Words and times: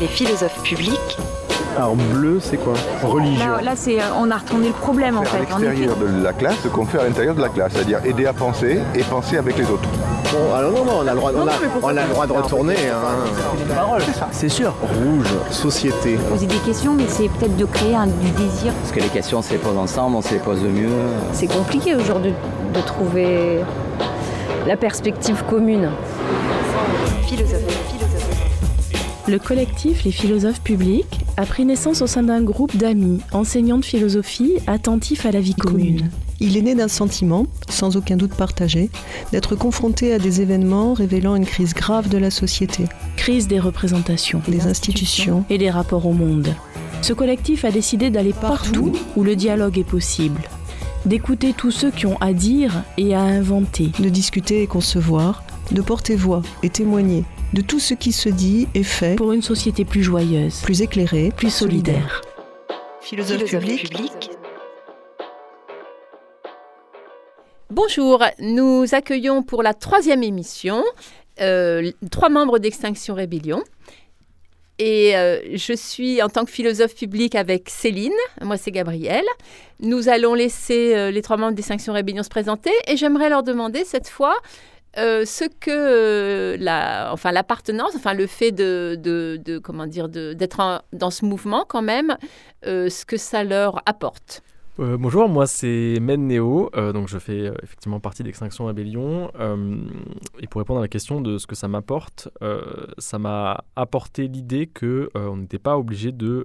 Les 0.00 0.08
philosophes 0.08 0.62
publics. 0.62 1.16
Alors 1.76 1.94
bleu, 1.94 2.38
c'est 2.40 2.56
quoi 2.58 2.74
Religion. 3.02 3.56
Là, 3.56 3.62
là, 3.62 3.72
c'est, 3.76 3.98
on 4.18 4.30
a 4.30 4.36
retourné 4.36 4.68
le 4.68 4.74
problème 4.74 5.16
en 5.16 5.22
Faire 5.22 5.34
à 5.34 5.58
fait. 5.58 5.66
Effet. 5.66 5.76
l'extérieur 5.76 5.96
de 5.96 6.22
la 6.22 6.32
classe 6.32 6.56
ce 6.62 6.68
qu'on 6.68 6.84
fait 6.86 6.98
à 6.98 7.04
l'intérieur 7.04 7.34
de 7.34 7.40
la 7.40 7.48
classe, 7.48 7.72
c'est-à-dire 7.74 8.00
aider 8.04 8.26
à 8.26 8.32
penser 8.32 8.78
et 8.94 9.02
penser 9.02 9.36
avec 9.38 9.56
les 9.56 9.64
autres. 9.64 9.88
Bon, 10.32 10.54
alors 10.54 10.72
non, 10.72 10.84
non, 10.84 10.92
on 11.02 11.06
a 11.06 11.12
le 11.12 11.16
droit, 11.18 11.32
on 11.34 11.46
a, 11.46 11.52
on 11.82 11.88
a 11.88 12.02
le 12.02 12.08
droit 12.08 12.26
de 12.26 12.32
retourner. 12.32 12.74
Hein. 12.74 14.18
C'est 14.32 14.48
sûr. 14.48 14.74
Rouge, 14.82 15.32
société. 15.50 16.16
Poser 16.28 16.46
des 16.46 16.58
questions, 16.58 16.94
mais 16.94 17.06
c'est 17.08 17.28
peut-être 17.28 17.56
de 17.56 17.64
créer 17.64 17.94
un, 17.94 18.06
du 18.06 18.30
désir. 18.30 18.72
Parce 18.82 18.92
que 18.92 19.00
les 19.00 19.08
questions, 19.08 19.38
on 19.38 19.42
se 19.42 19.52
les 19.52 19.58
pose 19.58 19.76
ensemble, 19.76 20.16
on 20.16 20.22
se 20.22 20.34
les 20.34 20.40
pose 20.40 20.62
de 20.62 20.68
mieux. 20.68 20.90
C'est 21.32 21.46
compliqué 21.46 21.94
aujourd'hui 21.94 22.34
de 22.74 22.80
trouver 22.80 23.60
la 24.66 24.76
perspective 24.76 25.42
commune. 25.48 25.90
Philosophe. 27.26 27.85
Le 29.28 29.40
collectif 29.40 30.04
Les 30.04 30.12
philosophes 30.12 30.60
publics 30.60 31.18
a 31.36 31.46
pris 31.46 31.64
naissance 31.64 32.00
au 32.00 32.06
sein 32.06 32.22
d'un 32.22 32.42
groupe 32.42 32.76
d'amis, 32.76 33.20
enseignants 33.32 33.78
de 33.78 33.84
philosophie, 33.84 34.52
attentifs 34.68 35.26
à 35.26 35.32
la 35.32 35.40
vie 35.40 35.54
commune. 35.54 36.10
Il 36.38 36.56
est 36.56 36.62
né 36.62 36.76
d'un 36.76 36.86
sentiment, 36.86 37.46
sans 37.68 37.96
aucun 37.96 38.16
doute 38.16 38.34
partagé, 38.34 38.88
d'être 39.32 39.56
confronté 39.56 40.12
à 40.12 40.20
des 40.20 40.42
événements 40.42 40.94
révélant 40.94 41.34
une 41.34 41.44
crise 41.44 41.74
grave 41.74 42.08
de 42.08 42.18
la 42.18 42.30
société, 42.30 42.84
Crise 43.16 43.48
des 43.48 43.58
représentations 43.58 44.42
des 44.46 44.68
institutions, 44.68 45.44
et 45.50 45.58
des 45.58 45.70
rapports 45.70 46.06
au 46.06 46.12
monde. 46.12 46.54
Ce 47.02 47.12
collectif 47.12 47.64
a 47.64 47.72
décidé 47.72 48.10
d'aller 48.10 48.32
partout 48.32 48.92
où 49.16 49.24
le 49.24 49.34
dialogue 49.34 49.78
est 49.78 49.84
possible, 49.84 50.42
d'écouter 51.04 51.52
tous 51.52 51.72
ceux 51.72 51.90
qui 51.90 52.06
ont 52.06 52.18
à 52.20 52.32
dire 52.32 52.84
et 52.96 53.16
à 53.16 53.22
inventer. 53.22 53.90
de 53.98 54.08
discuter 54.08 54.62
et 54.62 54.66
concevoir, 54.68 55.42
de 55.72 55.82
porter 55.82 56.16
voix 56.16 56.42
et 56.62 56.68
témoigner 56.68 57.24
de 57.52 57.60
tout 57.60 57.80
ce 57.80 57.94
qui 57.94 58.12
se 58.12 58.28
dit 58.28 58.68
et 58.74 58.82
fait, 58.82 59.16
pour 59.16 59.32
une 59.32 59.42
société 59.42 59.84
plus 59.84 60.02
joyeuse, 60.02 60.60
plus 60.62 60.82
éclairé, 60.82 61.32
plus 61.36 61.50
solidaire. 61.50 62.22
Philosophe 63.00 63.44
Philosophe 63.44 63.60
public, 63.60 63.90
public. 63.90 64.30
Bonjour, 67.70 68.24
nous 68.40 68.84
accueillons 68.92 69.42
pour 69.42 69.62
la 69.62 69.74
troisième 69.74 70.22
émission 70.22 70.82
euh, 71.40 71.90
trois 72.10 72.28
membres 72.28 72.58
d'Extinction 72.58 73.14
Rébellion. 73.14 73.62
Et 74.78 75.16
euh, 75.16 75.40
je 75.54 75.72
suis 75.72 76.20
en 76.22 76.28
tant 76.28 76.44
que 76.44 76.50
philosophe 76.50 76.94
public 76.94 77.34
avec 77.34 77.70
Céline, 77.70 78.12
moi 78.42 78.58
c'est 78.58 78.70
Gabrielle. 78.70 79.24
Nous 79.80 80.10
allons 80.10 80.34
laisser 80.34 80.94
euh, 80.94 81.10
les 81.10 81.22
trois 81.22 81.38
membres 81.38 81.54
d'Extinction 81.54 81.94
Rébellion 81.94 82.22
se 82.22 82.28
présenter 82.28 82.72
et 82.86 82.96
j'aimerais 82.96 83.30
leur 83.30 83.42
demander 83.42 83.84
cette 83.84 84.08
fois 84.08 84.36
euh, 84.98 85.24
ce 85.24 85.44
que 85.44 85.70
euh, 85.70 86.56
la, 86.58 87.10
enfin 87.12 87.32
l'appartenance, 87.32 87.94
enfin 87.96 88.14
le 88.14 88.26
fait 88.26 88.52
de, 88.52 88.98
de, 88.98 89.40
de- 89.44 89.58
comment 89.58 89.86
dire, 89.86 90.08
d'être 90.08 90.84
dans 90.92 91.10
ce 91.10 91.24
mouvement 91.24 91.64
quand 91.68 91.82
même, 91.82 92.16
euh, 92.66 92.88
ce 92.88 93.04
que 93.04 93.16
ça 93.16 93.44
leur 93.44 93.82
apporte. 93.86 94.42
Bonjour, 94.78 95.26
moi 95.30 95.46
c'est 95.46 95.96
Men 96.02 96.28
Neo, 96.28 96.70
donc 96.92 97.08
je 97.08 97.16
fais 97.18 97.50
effectivement 97.62 97.98
partie 97.98 98.22
d'Extinction 98.22 98.66
Rebellion. 98.66 99.30
et 100.38 100.46
pour 100.48 100.58
répondre 100.60 100.80
à 100.80 100.82
la 100.82 100.88
question 100.88 101.22
de 101.22 101.38
ce 101.38 101.46
que 101.46 101.54
ça 101.54 101.66
m'apporte, 101.66 102.28
ça 102.98 103.18
m'a 103.18 103.64
apporté 103.74 104.28
l'idée 104.28 104.66
que 104.66 105.08
on 105.14 105.38
n'était 105.38 105.58
pas 105.58 105.78
obligé 105.78 106.12
de 106.12 106.44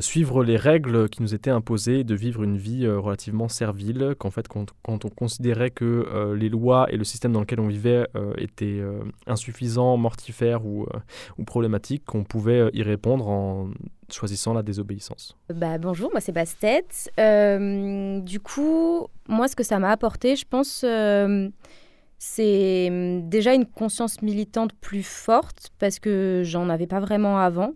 suivre 0.00 0.44
les 0.44 0.56
règles 0.56 1.08
qui 1.08 1.22
nous 1.22 1.34
étaient 1.34 1.50
imposées 1.50 2.04
de 2.04 2.14
vivre 2.14 2.42
une 2.42 2.56
vie 2.56 2.86
euh, 2.86 2.98
relativement 2.98 3.48
servile, 3.48 4.14
qu'en 4.18 4.30
fait 4.30 4.48
quand, 4.48 4.72
quand 4.82 5.04
on 5.04 5.08
considérait 5.08 5.70
que 5.70 5.84
euh, 5.84 6.34
les 6.36 6.48
lois 6.48 6.86
et 6.92 6.96
le 6.96 7.04
système 7.04 7.32
dans 7.32 7.40
lequel 7.40 7.60
on 7.60 7.68
vivait 7.68 8.06
euh, 8.16 8.32
étaient 8.38 8.78
euh, 8.80 9.00
insuffisants, 9.26 9.96
mortifères 9.96 10.64
ou, 10.64 10.84
euh, 10.84 10.98
ou 11.38 11.44
problématiques, 11.44 12.04
qu'on 12.04 12.24
pouvait 12.24 12.60
euh, 12.60 12.70
y 12.72 12.82
répondre 12.82 13.28
en 13.28 13.70
choisissant 14.10 14.52
la 14.52 14.62
désobéissance. 14.62 15.36
Bah, 15.52 15.78
bonjour, 15.78 16.10
moi 16.10 16.20
c'est 16.20 16.32
Bastet. 16.32 16.84
Euh, 17.18 18.20
du 18.20 18.40
coup, 18.40 19.08
moi 19.28 19.48
ce 19.48 19.56
que 19.56 19.62
ça 19.62 19.78
m'a 19.78 19.90
apporté, 19.90 20.36
je 20.36 20.44
pense, 20.48 20.84
euh, 20.84 21.48
c'est 22.18 23.22
déjà 23.24 23.54
une 23.54 23.66
conscience 23.66 24.22
militante 24.22 24.72
plus 24.74 25.02
forte 25.02 25.70
parce 25.78 25.98
que 25.98 26.42
j'en 26.44 26.68
avais 26.68 26.86
pas 26.86 27.00
vraiment 27.00 27.38
avant. 27.38 27.72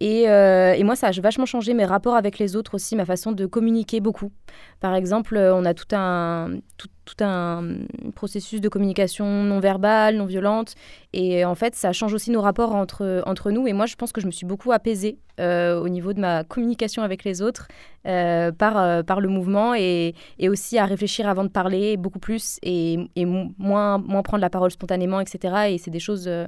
Et, 0.00 0.30
euh, 0.30 0.72
et 0.72 0.82
moi, 0.82 0.96
ça 0.96 1.08
a 1.08 1.10
vachement 1.20 1.44
changé 1.44 1.74
mes 1.74 1.84
rapports 1.84 2.14
avec 2.16 2.38
les 2.38 2.56
autres 2.56 2.74
aussi, 2.74 2.96
ma 2.96 3.04
façon 3.04 3.32
de 3.32 3.44
communiquer 3.44 4.00
beaucoup. 4.00 4.32
Par 4.80 4.94
exemple, 4.94 5.36
euh, 5.36 5.54
on 5.54 5.66
a 5.66 5.74
tout 5.74 5.94
un, 5.94 6.52
tout, 6.78 6.88
un 7.20 7.80
processus 8.14 8.62
de 8.62 8.68
communication 8.70 9.26
non 9.44 9.60
verbale, 9.60 10.16
non 10.16 10.24
violente. 10.24 10.74
Et 11.12 11.44
en 11.44 11.54
fait, 11.54 11.74
ça 11.74 11.92
change 11.92 12.14
aussi 12.14 12.30
nos 12.30 12.40
rapports 12.40 12.74
entre, 12.74 13.22
entre 13.26 13.50
nous. 13.50 13.66
Et 13.66 13.74
moi, 13.74 13.84
je 13.84 13.94
pense 13.96 14.10
que 14.12 14.22
je 14.22 14.26
me 14.26 14.30
suis 14.30 14.46
beaucoup 14.46 14.72
apaisée 14.72 15.18
euh, 15.38 15.78
au 15.78 15.88
niveau 15.90 16.14
de 16.14 16.20
ma 16.20 16.44
communication 16.44 17.02
avec 17.02 17.24
les 17.24 17.42
autres 17.42 17.68
euh, 18.06 18.52
par, 18.52 18.78
euh, 18.78 19.02
par 19.02 19.20
le 19.20 19.28
mouvement 19.28 19.74
et, 19.74 20.14
et 20.38 20.48
aussi 20.48 20.78
à 20.78 20.86
réfléchir 20.86 21.28
avant 21.28 21.44
de 21.44 21.50
parler 21.50 21.98
beaucoup 21.98 22.20
plus 22.20 22.58
et, 22.62 22.98
et 23.16 23.26
mo- 23.26 23.52
moins, 23.58 23.98
moins 23.98 24.22
prendre 24.22 24.40
la 24.40 24.50
parole 24.50 24.70
spontanément, 24.70 25.20
etc. 25.20 25.72
Et 25.72 25.76
c'est 25.76 25.90
des 25.90 26.00
choses, 26.00 26.26
euh, 26.26 26.46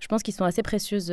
je 0.00 0.06
pense, 0.06 0.22
qui 0.22 0.32
sont 0.32 0.44
assez 0.44 0.62
précieuses. 0.62 1.12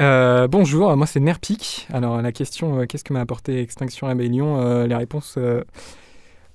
Euh. 0.00 0.24
Euh, 0.44 0.48
bonjour, 0.48 0.94
moi 0.96 1.06
c'est 1.06 1.20
Nerpic. 1.20 1.86
Alors 1.92 2.20
la 2.20 2.32
question 2.32 2.80
euh, 2.80 2.86
qu'est-ce 2.86 3.04
que 3.04 3.12
m'a 3.12 3.20
apporté 3.20 3.60
Extinction 3.60 4.08
Rebellion? 4.08 4.60
Euh, 4.60 4.86
Les 4.86 4.94
réponses 4.94 5.38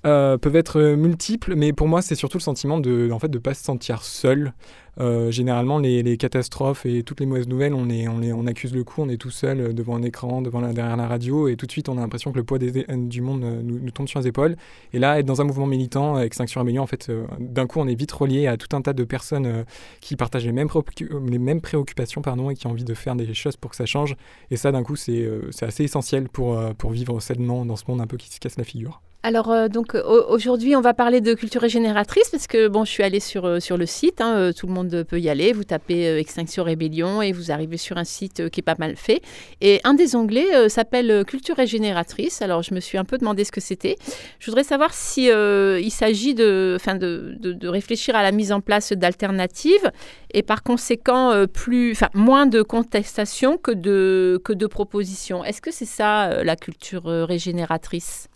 euh, 0.06 0.38
peuvent 0.38 0.56
être 0.56 0.80
multiples, 0.80 1.54
mais 1.56 1.72
pour 1.72 1.88
moi 1.88 2.02
c'est 2.02 2.14
surtout 2.14 2.38
le 2.38 2.42
sentiment 2.42 2.78
de 2.78 3.10
en 3.12 3.18
fait 3.18 3.28
pas 3.38 3.54
se 3.54 3.64
sentir 3.64 4.02
seul. 4.02 4.52
Euh, 4.98 5.30
généralement 5.30 5.78
les, 5.78 6.16
catastrophes 6.16 6.84
et 6.84 7.02
toutes 7.02 7.20
les 7.20 7.26
mauvaises 7.26 7.48
nouvelles, 7.48 7.74
on, 7.74 7.88
est, 7.88 8.08
on, 8.08 8.20
est, 8.22 8.32
on 8.32 8.46
accuse 8.46 8.74
le 8.74 8.84
coup, 8.84 9.00
on 9.02 9.08
est 9.08 9.16
tout 9.16 9.30
seul 9.30 9.60
euh, 9.60 9.72
devant 9.72 9.96
un 9.96 10.02
écran, 10.02 10.42
devant 10.42 10.60
la, 10.60 10.72
derrière 10.72 10.96
la 10.96 11.06
radio, 11.06 11.48
et 11.48 11.56
tout 11.56 11.66
de 11.66 11.72
suite 11.72 11.88
on 11.88 11.96
a 11.96 12.00
l'impression 12.00 12.32
que 12.32 12.36
le 12.36 12.44
poids 12.44 12.58
des- 12.58 12.84
euh, 12.88 12.96
du 12.96 13.22
monde 13.22 13.40
nous, 13.40 13.90
tombe 13.92 14.08
sur 14.08 14.20
les 14.20 14.26
épaules. 14.26 14.56
Et 14.92 14.98
là, 14.98 15.18
être 15.18 15.26
dans 15.26 15.40
un 15.40 15.44
mouvement 15.44 15.66
militant, 15.66 16.18
Extinction 16.18 16.60
Rebellion, 16.60 16.82
en 16.82 16.86
fait, 16.86 17.10
d'un 17.38 17.66
coup 17.66 17.80
on 17.80 17.86
est 17.86 17.94
vite 17.94 18.12
relié 18.12 18.46
à 18.46 18.56
tout 18.56 18.74
un 18.76 18.82
tas 18.82 18.92
de 18.92 19.04
personnes 19.04 19.64
qui 20.00 20.16
partagent 20.16 20.46
les 20.46 20.52
mêmes, 20.52 21.60
préoccupations 21.60 22.20
pardon, 22.20 22.50
et 22.50 22.54
qui 22.54 22.66
ont 22.66 22.70
envie 22.70 22.84
de 22.84 22.94
faire 22.94 23.16
des 23.16 23.32
choses 23.32 23.56
pour 23.56 23.70
que 23.70 23.76
ça 23.76 23.86
change. 23.86 24.16
Et 24.50 24.56
ça, 24.56 24.72
d'un 24.72 24.82
coup, 24.82 24.96
c'est 24.96 25.28
assez 25.62 25.84
essentiel 25.84 26.28
pour, 26.28 26.58
pour 26.76 26.90
vivre 26.90 27.20
sainement 27.20 27.64
dans 27.64 27.76
ce 27.76 27.84
monde 27.88 28.00
un 28.00 28.06
peu 28.06 28.16
qui 28.16 28.30
se 28.30 28.38
casse 28.38 28.56
la 28.56 28.64
figure. 28.64 29.00
Alors 29.22 29.50
euh, 29.50 29.68
donc 29.68 29.94
au- 29.94 30.24
aujourd'hui 30.32 30.74
on 30.76 30.80
va 30.80 30.94
parler 30.94 31.20
de 31.20 31.34
culture 31.34 31.60
régénératrice 31.60 32.30
parce 32.30 32.46
que 32.46 32.68
bon 32.68 32.86
je 32.86 32.90
suis 32.90 33.02
allée 33.02 33.20
sur, 33.20 33.44
euh, 33.44 33.60
sur 33.60 33.76
le 33.76 33.84
site, 33.84 34.22
hein, 34.22 34.34
euh, 34.34 34.52
tout 34.54 34.66
le 34.66 34.72
monde 34.72 35.04
peut 35.06 35.20
y 35.20 35.28
aller, 35.28 35.52
vous 35.52 35.64
tapez 35.64 36.16
Extinction 36.16 36.64
Rébellion 36.64 37.20
et 37.20 37.32
vous 37.32 37.50
arrivez 37.52 37.76
sur 37.76 37.98
un 37.98 38.04
site 38.04 38.48
qui 38.48 38.60
est 38.60 38.62
pas 38.62 38.76
mal 38.78 38.96
fait. 38.96 39.20
Et 39.60 39.78
un 39.84 39.92
des 39.92 40.16
onglets 40.16 40.70
s'appelle 40.70 41.24
culture 41.26 41.56
régénératrice, 41.56 42.40
alors 42.40 42.62
je 42.62 42.72
me 42.72 42.80
suis 42.80 42.96
un 42.96 43.04
peu 43.04 43.18
demandé 43.18 43.44
ce 43.44 43.52
que 43.52 43.60
c'était. 43.60 43.96
Je 44.38 44.46
voudrais 44.46 44.64
savoir 44.64 44.94
si 44.94 45.26
il 45.26 45.90
s'agit 45.90 46.34
de, 46.34 46.78
de, 46.98 47.52
de, 47.52 47.68
réfléchir 47.68 48.16
à 48.16 48.22
la 48.22 48.32
mise 48.32 48.52
en 48.52 48.62
place 48.62 48.92
d'alternatives 48.92 49.90
et 50.32 50.42
par 50.42 50.62
conséquent 50.62 51.44
plus, 51.52 51.98
moins 52.14 52.46
de 52.46 52.62
contestation 52.62 53.58
que 53.58 53.70
de, 53.72 54.40
que 54.44 54.54
de 54.54 54.66
propositions. 54.66 55.44
Est-ce 55.44 55.60
que 55.60 55.70
c'est 55.70 55.84
ça 55.84 56.42
la 56.42 56.56
culture 56.56 57.04
régénératrice? 57.04 58.29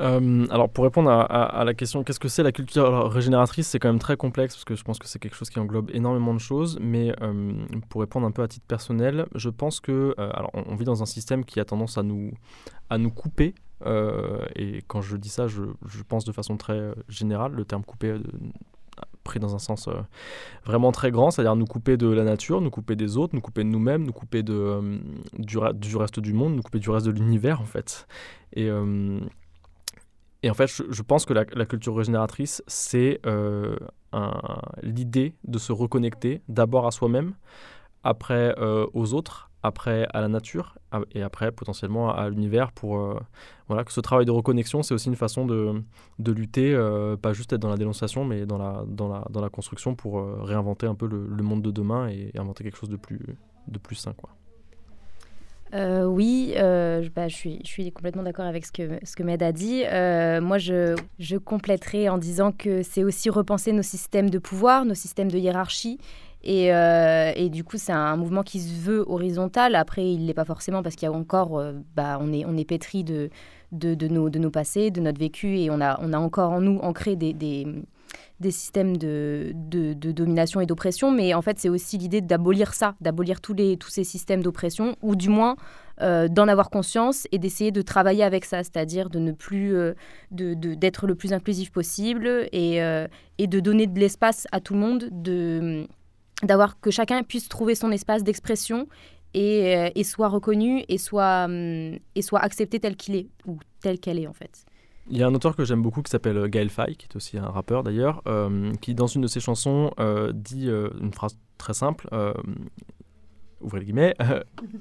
Euh, 0.00 0.46
alors 0.50 0.70
pour 0.70 0.84
répondre 0.84 1.10
à, 1.10 1.62
la 1.64 1.74
question 1.74 2.02
qu'est-ce 2.04 2.20
que 2.20 2.28
c'est 2.28 2.42
la 2.42 2.52
culture 2.52 3.10
régénératrice, 3.10 3.68
c'est 3.68 3.78
quand 3.78 3.88
même 3.88 3.98
très 3.98 4.16
complexe 4.16 4.54
parce 4.54 4.64
que 4.64 4.74
je 4.74 4.82
pense 4.82 4.98
que 4.98 5.06
c'est 5.06 5.18
quelque 5.18 5.36
chose 5.36 5.50
qui 5.50 5.58
englobe 5.58 5.90
énormément 5.92 6.32
de 6.32 6.38
choses. 6.38 6.78
Mais 6.80 7.12
euh, 7.20 7.52
pour 7.88 8.00
répondre 8.00 8.26
un 8.26 8.30
peu 8.30 8.42
à 8.42 8.48
titre 8.48 8.66
personnel, 8.66 9.26
je 9.34 9.50
pense 9.50 9.80
que 9.80 10.14
euh, 10.18 10.30
alors 10.32 10.50
on, 10.54 10.74
vit 10.74 10.84
dans 10.84 11.02
un 11.02 11.06
système 11.06 11.44
qui 11.44 11.60
a 11.60 11.64
tendance 11.64 11.98
à 11.98 12.02
nous 12.02 12.32
à 12.88 12.98
nous 12.98 13.10
couper. 13.10 13.54
et 14.56 14.82
quand 14.88 15.00
je 15.00 15.16
dis 15.16 15.28
ça, 15.28 15.46
je, 15.46 15.62
pense 16.08 16.24
de 16.24 16.32
façon 16.32 16.56
très 16.56 16.92
générale. 17.08 17.52
Le 17.52 17.64
terme 17.64 17.84
couper 17.84 18.16
pris 19.22 19.38
dans 19.38 19.54
un 19.54 19.58
sens 19.58 19.88
vraiment 20.64 20.92
très 20.92 21.10
grand, 21.10 21.30
c'est-à-dire 21.30 21.54
nous 21.56 21.66
couper 21.66 21.96
de 21.96 22.08
la 22.08 22.24
nature, 22.24 22.60
nous 22.60 22.70
couper 22.70 22.96
des 22.96 23.16
autres, 23.16 23.34
nous 23.34 23.40
couper 23.40 23.62
de 23.62 23.68
nous-mêmes, 23.68 24.04
nous 24.04 24.12
couper 24.12 24.42
du, 24.42 25.58
reste 25.58 26.20
du 26.20 26.32
monde, 26.32 26.56
nous 26.56 26.62
couper 26.62 26.80
du 26.80 26.90
reste 26.90 27.06
de 27.06 27.12
l'univers 27.12 27.60
en 27.60 27.66
fait. 27.66 28.08
Et, 28.54 28.68
et 30.42 30.50
en 30.50 30.54
fait, 30.54 30.68
je, 30.68 31.02
pense 31.02 31.26
que 31.26 31.34
la, 31.34 31.44
culture 31.44 31.94
régénératrice, 31.94 32.62
c'est 32.66 33.20
euh, 33.26 33.76
l'idée 34.82 35.34
de 35.44 35.58
se 35.58 35.72
reconnecter 35.72 36.40
d'abord 36.48 36.86
à 36.86 36.90
soi-même, 36.90 37.34
après 38.04 38.54
euh, 38.58 38.86
aux 38.94 39.12
autres, 39.12 39.50
après 39.62 40.06
à 40.14 40.22
la 40.22 40.28
nature 40.28 40.78
à- 40.90 41.02
et 41.12 41.22
après 41.22 41.52
potentiellement 41.52 42.10
à 42.14 42.30
l'univers 42.30 42.72
pour 42.72 42.98
euh, 42.98 43.20
voilà 43.68 43.84
que 43.84 43.92
ce 43.92 44.00
travail 44.00 44.24
de 44.24 44.30
reconnexion 44.30 44.82
c'est 44.82 44.94
aussi 44.94 45.08
une 45.08 45.16
façon 45.16 45.44
de, 45.44 45.82
de 46.18 46.32
lutter 46.32 46.74
pas 47.20 47.34
juste 47.34 47.52
être 47.52 47.60
dans 47.60 47.68
la 47.68 47.76
dénonciation 47.76 48.24
mais 48.24 48.46
dans 48.46 48.56
la 48.56 48.84
dans 48.88 49.08
la 49.08 49.26
dans 49.28 49.42
la 49.42 49.50
construction 49.50 49.94
pour 49.94 50.24
réinventer 50.46 50.86
un 50.86 50.94
peu 50.94 51.06
le, 51.06 51.26
le 51.28 51.42
monde 51.42 51.60
de 51.60 51.70
demain 51.70 52.08
et 52.08 52.32
inventer 52.38 52.64
quelque 52.64 52.78
chose 52.78 52.88
de 52.88 52.96
plus 52.96 53.20
de 53.68 53.78
plus 53.78 53.96
sain 53.96 54.14
quoi. 54.14 54.30
Euh, 55.72 56.04
oui, 56.04 56.54
euh, 56.56 57.08
bah, 57.14 57.28
je, 57.28 57.36
suis, 57.62 57.92
complètement 57.92 58.22
d'accord 58.22 58.46
avec 58.46 58.66
ce 58.66 58.72
que, 58.72 58.98
ce 59.04 59.22
Med 59.22 59.42
a 59.42 59.52
dit. 59.52 59.84
Euh, 59.84 60.40
moi, 60.40 60.58
je, 60.58 60.96
je 61.18 61.36
compléterai 61.36 62.08
en 62.08 62.18
disant 62.18 62.52
que 62.52 62.82
c'est 62.82 63.04
aussi 63.04 63.30
repenser 63.30 63.72
nos 63.72 63.82
systèmes 63.82 64.30
de 64.30 64.38
pouvoir, 64.38 64.84
nos 64.84 64.94
systèmes 64.94 65.30
de 65.30 65.38
hiérarchie, 65.38 65.98
Et, 66.42 67.48
du 67.50 67.64
coup, 67.64 67.76
c'est 67.76 67.92
un 67.92 68.16
mouvement 68.16 68.42
qui 68.42 68.60
se 68.60 68.80
veut 68.80 69.04
horizontal. 69.06 69.74
Après, 69.76 70.10
il 70.12 70.26
l'est 70.26 70.34
pas 70.34 70.44
forcément 70.44 70.82
parce 70.82 70.96
qu'il 70.96 71.06
y 71.06 71.12
a 71.12 71.14
encore, 71.14 71.62
bah, 71.94 72.18
on 72.20 72.32
est, 72.32 72.64
pétri 72.64 73.04
de, 73.04 73.30
nos, 73.72 74.50
passés, 74.50 74.90
de 74.90 75.00
notre 75.00 75.20
vécu, 75.20 75.58
et 75.58 75.70
on 75.70 75.80
a, 75.80 76.00
encore 76.16 76.50
en 76.50 76.60
nous 76.60 76.78
ancré 76.78 77.14
des 77.16 77.66
des 78.40 78.50
systèmes 78.50 78.96
de, 78.96 79.52
de, 79.54 80.12
domination 80.12 80.60
et 80.60 80.66
d'oppression, 80.66 81.10
mais 81.10 81.34
en 81.34 81.42
fait 81.42 81.58
c'est 81.58 81.68
aussi 81.68 81.98
l'idée 81.98 82.22
d'abolir 82.22 82.72
ça, 82.72 82.94
d'abolir 83.00 83.40
tous, 83.40 83.54
tous 83.78 83.90
ces 83.90 84.04
systèmes 84.04 84.42
d'oppression, 84.42 84.96
ou 85.02 85.14
du 85.14 85.28
moins 85.28 85.56
euh, 86.00 86.28
d'en 86.28 86.48
avoir 86.48 86.70
conscience 86.70 87.26
et 87.32 87.38
d'essayer 87.38 87.70
de 87.70 87.82
travailler 87.82 88.24
avec 88.24 88.46
ça, 88.46 88.64
c'est-à-dire 88.64 89.10
de 89.10 89.18
ne 89.18 89.32
plus 89.32 89.76
euh, 89.76 89.92
de, 90.30 90.54
d'être 90.54 91.06
le 91.06 91.14
plus 91.14 91.34
inclusif 91.34 91.70
possible 91.70 92.48
et, 92.52 92.82
euh, 92.82 93.06
et 93.36 93.46
de 93.46 93.60
donner 93.60 93.86
de 93.86 93.98
l'espace 93.98 94.46
à 94.52 94.60
tout 94.60 94.72
le 94.72 94.80
monde, 94.80 95.08
de, 95.10 95.86
d'avoir 96.42 96.80
que 96.80 96.90
chacun 96.90 97.22
puisse 97.22 97.48
trouver 97.50 97.74
son 97.74 97.90
espace 97.90 98.24
d'expression 98.24 98.88
et, 99.34 99.92
et 99.94 100.02
soit 100.02 100.28
reconnu 100.28 100.84
et 100.88 100.98
soit, 100.98 101.46
et 101.48 102.22
soit 102.22 102.40
accepté 102.40 102.80
tel 102.80 102.96
qu'il 102.96 103.14
est 103.14 103.28
ou 103.46 103.58
tel 103.80 104.00
qu'elle 104.00 104.18
est 104.18 104.26
en 104.26 104.32
fait. 104.32 104.64
Il 105.10 105.18
y 105.18 105.24
a 105.24 105.26
un 105.26 105.34
auteur 105.34 105.56
que 105.56 105.64
j'aime 105.64 105.82
beaucoup 105.82 106.02
qui 106.02 106.10
s'appelle 106.10 106.36
euh, 106.36 106.48
Gaël 106.48 106.70
Faye, 106.70 106.94
qui 106.94 107.06
est 107.06 107.16
aussi 107.16 107.36
un 107.36 107.48
rappeur 107.48 107.82
d'ailleurs, 107.82 108.22
euh, 108.28 108.72
qui 108.80 108.94
dans 108.94 109.08
une 109.08 109.22
de 109.22 109.26
ses 109.26 109.40
chansons 109.40 109.90
euh, 109.98 110.32
dit 110.32 110.68
une 110.68 111.12
phrase 111.12 111.36
très 111.58 111.74
simple, 111.74 112.08
ouvrez 113.60 113.80
les 113.80 113.86
guillemets, 113.86 114.14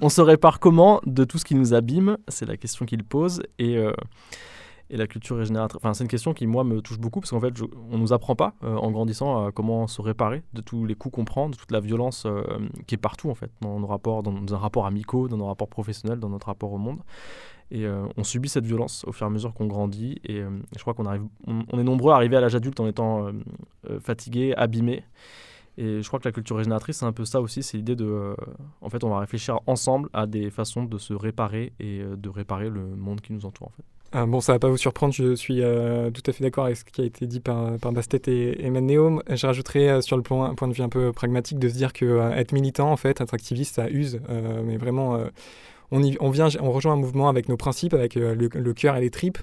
on 0.01 0.07
se 0.07 0.21
répare 0.21 0.59
comment 0.59 1.01
de 1.05 1.23
tout 1.25 1.37
ce 1.37 1.45
qui 1.45 1.55
nous 1.55 1.73
abîme? 1.73 2.17
C'est 2.27 2.45
la 2.45 2.57
question 2.57 2.85
qu'il 2.85 3.03
pose 3.03 3.41
et, 3.57 3.75
et 4.89 4.97
la 4.97 5.07
culture 5.07 5.37
régénératrice. 5.37 5.81
Enfin, 5.83 5.93
c'est 5.93 6.05
une 6.05 6.09
question 6.09 6.33
qui 6.33 6.47
moi 6.47 6.63
me 6.63 6.81
touche 6.81 6.99
beaucoup 6.99 7.19
parce 7.19 7.31
qu'en 7.31 7.41
fait, 7.41 7.53
on 7.91 7.97
nous 7.97 8.13
apprend 8.13 8.35
pas 8.35 8.53
en 8.61 8.91
grandissant 8.91 9.45
à 9.45 9.51
comment 9.51 9.87
se 9.87 10.01
réparer 10.01 10.43
de 10.53 10.61
tous 10.61 10.85
les 10.85 10.95
coups 10.95 11.15
qu'on 11.15 11.25
prend, 11.25 11.49
de 11.49 11.57
toute 11.57 11.71
la 11.71 11.81
violence 11.81 12.25
qui 12.87 12.95
est 12.95 12.99
partout 12.99 13.29
en 13.29 13.35
fait, 13.35 13.51
dans 13.59 13.77
nos 13.77 13.87
rapports, 13.87 14.23
dans 14.23 14.31
nos 14.31 14.57
rapports 14.57 14.85
amicaux, 14.85 15.27
dans 15.27 15.37
nos 15.37 15.47
rapports 15.47 15.69
professionnels, 15.69 16.19
dans 16.19 16.29
notre 16.29 16.47
rapport 16.47 16.71
au 16.71 16.77
monde. 16.77 16.99
Et 17.71 17.85
euh, 17.85 18.05
on 18.17 18.23
subit 18.23 18.49
cette 18.49 18.65
violence 18.65 19.03
au 19.05 19.11
fur 19.11 19.25
et 19.25 19.29
à 19.29 19.29
mesure 19.29 19.53
qu'on 19.53 19.67
grandit. 19.67 20.19
Et 20.23 20.39
euh, 20.39 20.49
je 20.75 20.81
crois 20.81 20.93
qu'on 20.93 21.05
arrive, 21.05 21.23
on, 21.45 21.79
est 21.79 21.83
nombreux 21.83 22.11
à 22.11 22.15
arriver 22.15 22.35
à 22.35 22.41
l'âge 22.41 22.55
adulte 22.55 22.79
en 22.79 22.87
étant 22.87 23.27
euh, 23.27 23.99
fatigués, 23.99 24.55
abîmés. 24.55 25.03
Et 25.77 26.01
je 26.01 26.07
crois 26.07 26.19
que 26.19 26.27
la 26.27 26.33
culture 26.33 26.57
régénératrice, 26.57 26.97
c'est 26.97 27.05
un 27.05 27.13
peu 27.13 27.25
ça 27.25 27.39
aussi, 27.39 27.63
c'est 27.63 27.77
l'idée 27.77 27.95
de... 27.95 28.35
en 28.81 28.89
fait, 28.89 29.01
on 29.05 29.09
va 29.09 29.19
réfléchir 29.19 29.61
ensemble 29.65 30.09
à 30.11 30.27
des 30.27 30.49
façons 30.49 30.83
de 30.83 30.97
se 30.97 31.13
réparer 31.13 31.71
et 31.79 32.01
de 32.03 32.27
réparer 32.27 32.69
le 32.69 32.81
monde 32.81 33.21
qui 33.21 33.31
nous 33.31 33.45
entoure, 33.45 33.67
en 33.67 33.71
fait. 33.71 34.25
bon, 34.25 34.41
ça 34.41 34.51
va 34.51 34.59
pas 34.59 34.67
vous 34.67 34.75
surprendre, 34.75 35.13
je 35.13 35.35
suis 35.35 35.61
tout 35.61 36.23
à 36.25 36.31
fait 36.33 36.43
d'accord 36.43 36.65
avec 36.65 36.75
ce 36.75 36.83
qui 36.83 36.99
a 36.99 37.05
été 37.05 37.27
dit 37.27 37.39
par, 37.39 37.77
Bastet 37.93 38.23
et, 38.27 38.65
et. 38.65 38.69
Je 38.69 39.45
rajouterais 39.47 40.01
sur 40.01 40.17
le 40.17 40.23
point, 40.23 40.53
point 40.53 40.67
de 40.67 40.73
vue 40.73 40.83
un 40.83 40.89
peu 40.89 41.13
pragmatique 41.13 41.59
de 41.59 41.69
se 41.69 41.75
dire 41.75 41.93
que 41.93 42.29
être 42.33 42.51
militant, 42.51 42.91
en 42.91 42.97
fait, 42.97 43.21
être 43.21 43.33
activiste, 43.33 43.75
ça 43.75 43.89
use, 43.89 44.19
mais 44.65 44.75
vraiment 44.75 45.17
on, 45.91 46.01
on, 46.19 46.29
vient, 46.29 46.47
on 46.59 46.71
rejoint 46.71 46.93
un 46.93 46.97
mouvement 46.97 47.29
avec 47.29 47.49
nos 47.49 47.57
principes, 47.57 47.93
avec 47.93 48.17
euh, 48.17 48.35
le, 48.35 48.73
cœur 48.73 48.95
et 48.95 49.01
les 49.01 49.09
tripes. 49.09 49.39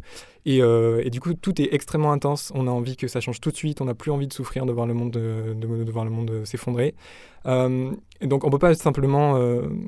Euh, 0.46 1.02
et, 1.04 1.10
du 1.10 1.20
coup, 1.20 1.34
tout 1.34 1.60
est 1.60 1.72
extrêmement 1.72 2.12
intense. 2.12 2.52
On 2.54 2.66
a 2.66 2.70
envie 2.70 2.96
que 2.96 3.08
ça 3.08 3.20
change 3.20 3.40
tout 3.40 3.50
de 3.50 3.56
suite. 3.56 3.80
On 3.80 3.86
n'a 3.86 3.94
plus 3.94 4.10
envie 4.10 4.28
de 4.28 4.32
souffrir 4.32 4.66
de 4.66 4.72
voir 4.72 4.86
le 4.86 4.94
monde, 4.94 5.10
de, 5.10 5.90
voir 5.90 6.04
le 6.04 6.10
monde 6.10 6.44
s'effondrer. 6.44 6.94
Euh, 7.46 7.92
donc, 8.22 8.44
on 8.44 8.46
ne 8.46 8.52
peut 8.52 8.58
pas 8.58 8.74
simplement 8.74 9.38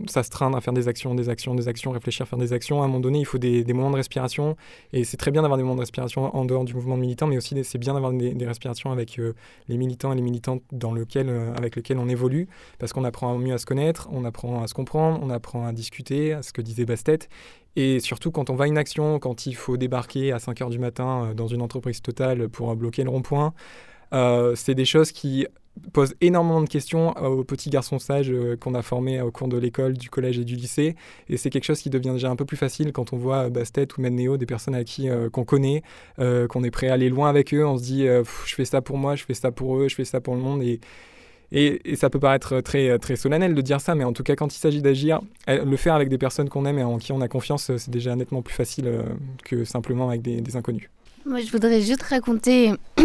s'astreindre 0.07 0.57
à 0.57 0.61
faire 0.61 0.75
des 0.75 0.87
actions, 0.87 1.15
des 1.15 1.31
actions, 1.31 1.55
des 1.55 1.67
actions, 1.67 1.93
réfléchir, 1.93 2.29
faire 2.29 2.39
des 2.39 2.53
actions. 2.53 2.83
À 2.83 2.85
un 2.85 2.89
moment 2.89 3.01
donné, 3.01 3.21
il 3.21 3.25
faut 3.25 3.39
des, 3.39 3.65
moments 3.73 3.91
de 3.91 3.97
respiration. 3.97 4.55
Et 4.93 5.05
c'est 5.05 5.17
très 5.17 5.31
bien 5.31 5.41
d'avoir 5.41 5.57
des 5.57 5.63
moments 5.63 5.77
de 5.77 5.81
respiration 5.81 6.37
en 6.37 6.45
dehors 6.45 6.65
du 6.65 6.75
mouvement 6.75 6.99
militant, 6.99 7.27
mais 7.27 7.39
aussi 7.39 7.59
c'est 7.65 7.79
bien 7.79 7.95
d'avoir 7.95 8.13
des, 8.13 8.47
respirations 8.47 8.93
avec 8.93 9.19
les 9.69 9.77
militants 9.79 10.13
et 10.13 10.17
les 10.17 10.23
militantes 10.23 10.63
dans 10.73 10.93
lequel, 10.93 11.31
avec 11.57 11.75
lesquels 11.75 11.99
on 11.99 12.09
évolue, 12.09 12.49
parce 12.79 12.93
qu'on 12.93 13.05
apprend 13.05 13.39
mieux 13.39 13.55
à 13.55 13.59
se 13.59 13.65
connaître, 13.65 14.09
on 14.13 14.27
apprend 14.27 14.63
à 14.63 14.67
se 14.67 14.75
comprendre, 14.75 15.19
on 15.23 15.31
apprend 15.31 15.67
à 15.67 15.73
discuter, 15.73 16.35
à 16.35 16.43
ce 16.43 16.53
que 16.53 16.61
disait 16.61 16.85
Bastet. 16.85 17.31
Et 17.79 18.01
surtout 18.01 18.33
quand 18.33 18.51
on 18.51 18.57
va 18.57 18.65
à 18.65 18.67
une 18.67 18.77
action, 18.77 19.21
quand 19.21 19.47
il 19.47 19.55
faut 19.55 19.77
débarquer 19.77 20.33
à 20.33 20.41
5 20.41 20.63
heures 20.63 20.71
du 20.71 20.81
matin 20.81 21.27
euh, 21.27 21.35
dans 21.35 21.47
une 21.47 21.63
entreprise 21.63 22.03
totale 22.03 22.49
pour 22.49 22.75
bloquer 22.75 23.05
le 23.05 23.11
rond-point, 23.11 23.55
euh, 24.13 24.57
c'est 24.57 24.75
des 24.75 24.85
choses 24.85 25.13
qui 25.13 25.47
posent 25.93 26.15
énormément 26.21 26.61
de 26.61 26.69
questions 26.69 27.11
aux 27.17 27.45
petits 27.45 27.71
garçons 27.71 27.99
sages 27.99 28.31
euh, 28.31 28.57
qu'on 28.57 28.75
a 28.75 28.83
formés 28.83 29.21
au 29.21 29.31
cours 29.31 29.49
de 29.49 29.57
l'école, 29.57 29.95
du 29.95 30.11
collège 30.11 30.39
et 30.39 30.45
du 30.45 30.57
lycée. 30.57 30.97
Et 31.29 31.37
c'est 31.37 31.51
quelque 31.51 31.65
chose 31.65 31.81
qui 31.81 31.91
devient 31.91 32.13
déjà 32.13 32.31
un 32.31 32.37
peu 32.37 32.45
plus 32.45 32.57
facile 32.57 32.93
quand 32.93 33.13
on 33.13 33.17
voit 33.17 33.49
Bastet 33.49 33.89
ou 33.97 34.01
Medneo, 34.01 34.37
des 34.37 34.47
personnes 34.47 34.75
à 34.75 34.85
qui 34.85 35.09
qu'on 35.33 35.45
connaît, 35.45 35.83
qu'on 36.17 36.65
est 36.65 36.71
prêt 36.71 36.89
à 36.89 36.95
aller 36.95 37.09
loin 37.09 37.29
avec 37.29 37.55
eux. 37.55 37.67
On 37.67 37.79
se 37.79 37.83
dit, 37.83 38.07
je 38.07 38.55
fais 38.55 38.65
ça 38.65 38.81
pour 38.81 38.99
moi, 38.99 39.17
je 39.17 39.25
fais 39.25 39.35
ça 39.35 39.51
pour 39.51 39.77
eux, 39.77 39.89
je 39.89 39.95
fais 39.95 40.05
ça 40.05 40.21
pour 40.21 40.35
le 40.35 40.41
monde. 40.41 40.63
Et, 40.63 40.81
et, 41.51 41.97
ça 41.97 42.11
peut 42.11 42.19
paraître 42.19 42.61
très, 42.61 42.99
très 42.99 43.17
solennel 43.17 43.55
de 43.55 43.61
dire 43.61 43.81
ça, 43.81 43.95
mais 43.95 44.05
en 44.05 44.13
tout 44.13 44.23
cas, 44.23 44.37
quand 44.37 44.55
il 44.55 44.59
s'agit 44.59 44.83
d'agir, 44.83 45.21
le 45.47 45.77
faire 45.77 45.95
avec 45.95 46.09
des 46.09 46.19
personnes 46.19 46.49
qu'on 46.49 46.67
aime 46.67 46.79
et 46.79 46.85
en 46.85 46.99
qui 46.99 47.13
on 47.13 47.21
a 47.21 47.29
confiance, 47.29 47.75
c'est 47.77 47.91
déjà 47.91 48.15
nettement 48.17 48.43
plus 48.43 48.55
facile 48.55 48.87
euh, 48.87 49.03
que 49.45 49.65
simplement 49.65 50.09
avec 50.09 50.23
des, 50.23 50.57
inconnus. 50.57 50.91
Moi, 51.25 51.41
je 51.41 51.51
voudrais 51.51 51.81
juste 51.81 52.03
raconter 52.03 52.73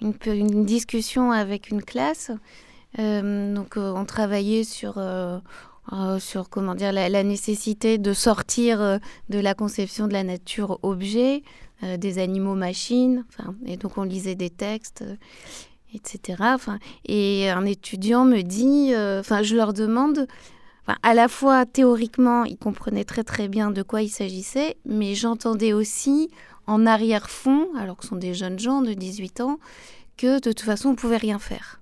une, 0.00 0.64
discussion 0.64 1.32
avec 1.32 1.70
une 1.70 1.82
classe. 1.82 2.30
Euh, 2.98 3.54
donc, 3.54 3.76
euh, 3.76 3.92
on 3.94 4.04
travaillait 4.04 4.64
sur, 4.64 5.02
sur 6.18 6.48
comment 6.48 6.74
dire, 6.74 6.92
la, 6.92 7.22
nécessité 7.22 7.98
de 7.98 8.12
sortir 8.12 9.00
de 9.28 9.38
la 9.38 9.54
conception 9.54 10.08
de 10.08 10.12
la 10.12 10.24
nature 10.24 10.78
objet, 10.82 11.42
des 11.98 12.18
animaux 12.18 12.54
machines. 12.54 13.24
Et 13.66 13.76
donc, 13.76 13.96
on 13.96 14.02
lisait 14.02 14.34
des 14.34 14.50
textes 14.50 15.04
etc. 15.94 16.42
Et 17.04 17.48
un 17.50 17.64
étudiant 17.64 18.24
me 18.24 18.42
dit, 18.42 18.92
euh, 18.94 19.22
je 19.22 19.56
leur 19.56 19.72
demande, 19.72 20.26
à 21.02 21.14
la 21.14 21.28
fois 21.28 21.66
théoriquement, 21.66 22.44
ils 22.44 22.58
comprenaient 22.58 23.04
très 23.04 23.24
très 23.24 23.48
bien 23.48 23.70
de 23.70 23.82
quoi 23.82 24.02
il 24.02 24.08
s'agissait, 24.08 24.76
mais 24.84 25.14
j'entendais 25.14 25.72
aussi 25.72 26.30
en 26.70 26.86
arrière-fond, 26.86 27.68
alors 27.76 27.96
que 27.96 28.04
ce 28.04 28.10
sont 28.10 28.16
des 28.16 28.32
jeunes 28.32 28.58
gens 28.58 28.80
de 28.80 28.92
18 28.92 29.40
ans, 29.40 29.58
que 30.16 30.36
de 30.36 30.52
toute 30.52 30.60
façon 30.60 30.90
on 30.90 30.94
pouvait 30.94 31.16
rien 31.16 31.38
faire. 31.38 31.80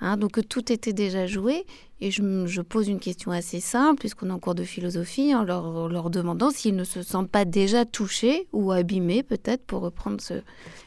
Hein, 0.00 0.16
donc 0.16 0.40
tout 0.48 0.72
était 0.72 0.92
déjà 0.92 1.26
joué 1.26 1.64
et 2.00 2.10
je, 2.10 2.60
pose 2.60 2.88
une 2.88 2.98
question 2.98 3.30
assez 3.30 3.60
simple, 3.60 4.00
puisqu'on 4.00 4.28
est 4.28 4.32
en 4.32 4.40
cours 4.40 4.56
de 4.56 4.64
philosophie, 4.64 5.34
en 5.34 5.44
leur, 5.44 6.10
demandant 6.10 6.50
s'ils 6.50 6.74
ne 6.74 6.82
se 6.84 7.02
sentent 7.02 7.30
pas 7.30 7.44
déjà 7.44 7.84
touchés 7.84 8.48
ou 8.52 8.72
abîmés, 8.72 9.22
peut-être, 9.22 9.64
pour 9.64 9.82
reprendre 9.82 10.20
ce, 10.20 10.34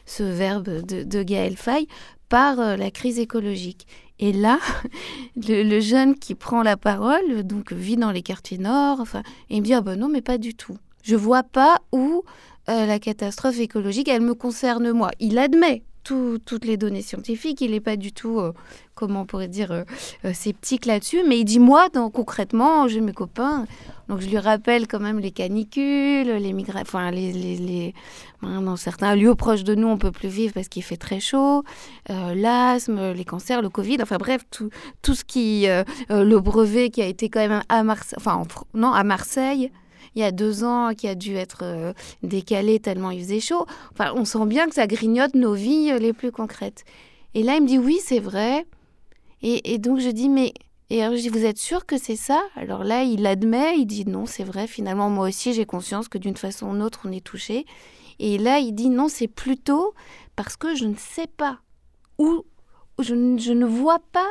ce 0.04 0.22
verbe 0.22 0.68
de, 0.86 1.02
de 1.02 1.22
Gaël 1.22 1.56
Faye, 1.56 1.88
par 2.28 2.60
euh, 2.60 2.76
la 2.76 2.90
crise 2.90 3.18
écologique. 3.18 3.86
Et 4.18 4.32
là, 4.32 4.58
le, 5.36 5.80
jeune 5.80 6.14
qui 6.16 6.34
prend 6.34 6.62
la 6.62 6.76
parole, 6.76 7.42
donc 7.44 7.72
vit 7.72 7.96
dans 7.96 8.12
les 8.12 8.22
quartiers 8.22 8.58
nord, 8.58 9.00
enfin, 9.00 9.22
il 9.48 9.60
me 9.60 9.64
dit 9.64 9.74
ah 9.74 9.80
ben 9.80 9.96
non 9.96 10.08
mais 10.08 10.22
pas 10.22 10.36
du 10.36 10.54
tout. 10.54 10.76
Je 11.02 11.16
vois 11.16 11.42
pas 11.42 11.80
où 11.92 12.22
euh, 12.68 12.86
la 12.86 12.98
catastrophe 12.98 13.58
écologique 13.60 14.08
elle 14.08 14.22
me 14.22 14.34
concerne 14.34 14.92
moi. 14.92 15.10
Il 15.20 15.38
admet 15.38 15.82
toutes 16.04 16.64
les 16.64 16.78
données 16.78 17.02
scientifiques. 17.02 17.60
Il 17.60 17.72
n'est 17.72 17.80
pas 17.80 17.96
du 17.96 18.12
tout, 18.12 18.40
euh, 18.40 18.52
comment 18.94 19.22
on 19.22 19.26
pourrait 19.26 19.48
dire, 19.48 19.72
euh, 19.72 20.32
sceptique 20.32 20.86
là-dessus. 20.86 21.22
Mais 21.28 21.38
il 21.40 21.44
dit, 21.44 21.58
moi, 21.58 21.90
donc, 21.90 22.14
concrètement, 22.14 22.88
j'ai 22.88 23.02
mes 23.02 23.12
copains. 23.12 23.66
Donc, 24.08 24.20
je 24.20 24.28
lui 24.28 24.38
rappelle 24.38 24.86
quand 24.86 25.00
même 25.00 25.18
les 25.18 25.32
canicules, 25.32 26.28
les 26.28 26.52
migraines, 26.54 26.80
enfin, 26.80 27.10
les, 27.10 27.32
les, 27.32 27.94
hein, 28.40 28.62
dans 28.62 28.76
certains 28.76 29.14
lieux 29.16 29.34
proches 29.34 29.64
de 29.64 29.74
nous, 29.74 29.86
on 29.86 29.98
peut 29.98 30.10
plus 30.10 30.30
vivre 30.30 30.54
parce 30.54 30.68
qu'il 30.68 30.82
fait 30.82 30.96
très 30.96 31.20
chaud. 31.20 31.62
L'asthme, 32.08 33.12
les 33.12 33.24
cancers, 33.26 33.60
le 33.60 33.68
Covid, 33.68 33.98
enfin, 34.00 34.16
bref, 34.16 34.44
tout, 34.50 34.70
tout 35.02 35.14
ce 35.14 35.24
qui... 35.24 35.66
le 36.08 36.38
brevet 36.38 36.88
qui 36.88 37.02
a 37.02 37.06
été 37.06 37.28
quand 37.28 37.40
même 37.46 37.60
à 37.68 37.82
Marseille, 37.82 38.16
enfin, 38.16 38.42
non, 38.72 38.92
à 38.92 39.04
Marseille 39.04 39.70
il 40.14 40.20
y 40.20 40.24
a 40.24 40.32
deux 40.32 40.64
ans 40.64 40.94
qui 40.96 41.08
a 41.08 41.14
dû 41.14 41.36
être 41.36 41.60
euh, 41.62 41.92
décalé 42.22 42.80
tellement 42.80 43.10
il 43.10 43.20
faisait 43.20 43.40
chaud. 43.40 43.66
Enfin, 43.92 44.12
on 44.14 44.24
sent 44.24 44.46
bien 44.46 44.68
que 44.68 44.74
ça 44.74 44.86
grignote 44.86 45.34
nos 45.34 45.54
vies 45.54 45.90
euh, 45.92 45.98
les 45.98 46.12
plus 46.12 46.32
concrètes. 46.32 46.84
Et 47.34 47.42
là, 47.42 47.56
il 47.56 47.62
me 47.62 47.66
dit 47.66 47.78
oui, 47.78 47.98
c'est 48.02 48.20
vrai. 48.20 48.66
Et, 49.40 49.78
donc 49.78 50.00
je 50.00 50.08
dis 50.08 50.28
mais 50.28 50.52
et 50.90 51.00
alors 51.02 51.16
je 51.16 51.22
dis 51.22 51.28
vous 51.28 51.44
êtes 51.44 51.58
sûr 51.58 51.86
que 51.86 51.96
c'est 51.96 52.16
ça? 52.16 52.42
Alors 52.56 52.82
là, 52.82 53.04
il 53.04 53.26
admet, 53.26 53.78
il 53.78 53.86
dit 53.86 54.04
non, 54.04 54.26
c'est 54.26 54.44
vrai. 54.44 54.66
Finalement, 54.66 55.10
moi 55.10 55.28
aussi, 55.28 55.52
j'ai 55.52 55.64
conscience 55.64 56.08
que 56.08 56.18
d'une 56.18 56.36
façon 56.36 56.66
ou 56.68 56.72
d'une 56.72 56.82
autre, 56.82 57.02
on 57.04 57.12
est 57.12 57.24
touché. 57.24 57.66
Et 58.18 58.38
là, 58.38 58.58
il 58.58 58.72
dit 58.72 58.88
non, 58.88 59.08
c'est 59.08 59.28
plutôt 59.28 59.94
parce 60.34 60.56
que 60.56 60.74
je 60.74 60.86
ne 60.86 60.96
sais 60.96 61.28
pas 61.28 61.60
où, 62.18 62.44
je, 62.98 63.14
je 63.38 63.52
ne 63.52 63.66
vois 63.66 64.00
pas 64.12 64.28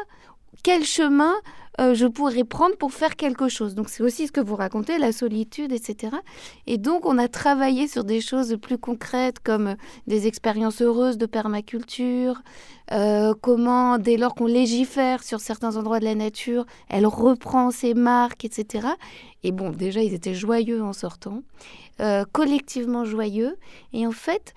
quel 0.64 0.84
chemin 0.84 1.34
euh, 1.80 1.94
je 1.94 2.08
pourrais 2.08 2.44
prendre 2.44 2.76
pour 2.76 2.92
faire 2.92 3.16
quelque 3.16 3.50
chose. 3.50 3.76
Donc 3.76 3.90
c'est 3.90 4.04
aussi 4.04 4.28
ce 4.28 4.32
que 4.32 4.42
vous 4.42 4.56
racontez, 4.56 4.98
la 4.98 5.12
solitude, 5.12 5.72
etc. 5.72 6.16
Et 6.66 6.78
donc 6.78 7.06
on 7.06 7.18
a 7.18 7.28
travaillé 7.28 7.88
sur 7.88 8.04
des 8.04 8.22
choses 8.22 8.58
plus 8.62 8.78
concrètes 8.78 9.40
comme 9.40 9.76
des 10.08 10.28
expériences 10.28 10.82
heureuses 10.82 11.18
de 11.18 11.26
permaculture, 11.26 12.42
euh, 12.92 13.34
comment 13.42 13.98
dès 13.98 14.18
lors 14.18 14.34
qu'on 14.34 14.48
légifère 14.48 15.24
sur 15.24 15.40
certains 15.40 15.78
endroits 15.78 16.00
de 16.00 16.06
la 16.06 16.16
nature, 16.16 16.66
elle 16.90 17.06
reprend 17.06 17.70
ses 17.70 17.94
marques, 17.94 18.46
etc. 18.46 18.88
Et 19.44 19.52
bon, 19.52 19.70
déjà 19.70 20.02
ils 20.02 20.14
étaient 20.14 20.34
joyeux 20.34 20.82
en 20.82 20.94
sortant, 20.94 21.44
euh, 22.00 22.26
collectivement 22.32 23.06
joyeux. 23.06 23.58
Et 23.94 24.08
en 24.08 24.12
fait, 24.12 24.54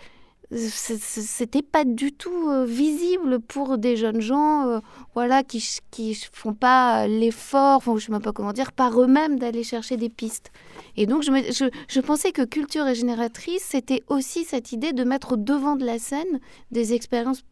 c'était 0.52 1.62
pas 1.62 1.84
du 1.84 2.12
tout 2.12 2.50
euh, 2.50 2.64
visible 2.64 3.38
pour 3.38 3.78
des 3.78 3.96
jeunes 3.96 4.20
gens 4.20 4.66
euh, 4.66 4.80
voilà 5.14 5.44
qui 5.44 5.64
qui 5.92 6.14
font 6.32 6.54
pas 6.54 7.06
l'effort 7.06 7.82
je 7.96 8.06
sais 8.06 8.12
même 8.12 8.20
pas 8.20 8.32
comment 8.32 8.52
dire 8.52 8.72
par 8.72 9.00
eux-mêmes 9.00 9.38
d'aller 9.38 9.62
chercher 9.62 9.96
des 9.96 10.08
pistes. 10.08 10.50
Et 10.96 11.06
donc 11.06 11.22
je, 11.22 11.30
je, 11.52 11.66
je, 11.88 12.00
pensais 12.00 12.32
que 12.32 12.42
culture 12.42 12.84
régénératrice 12.84 13.62
c'était 13.62 14.02
aussi 14.08 14.44
cette 14.44 14.72
idée 14.72 14.92
de 14.92 15.04
mettre 15.04 15.32
au 15.34 15.36
devant 15.36 15.76
de 15.76 15.84
la 15.84 15.98
scène 15.98 16.40
des 16.72 16.94
expériences 16.94 17.44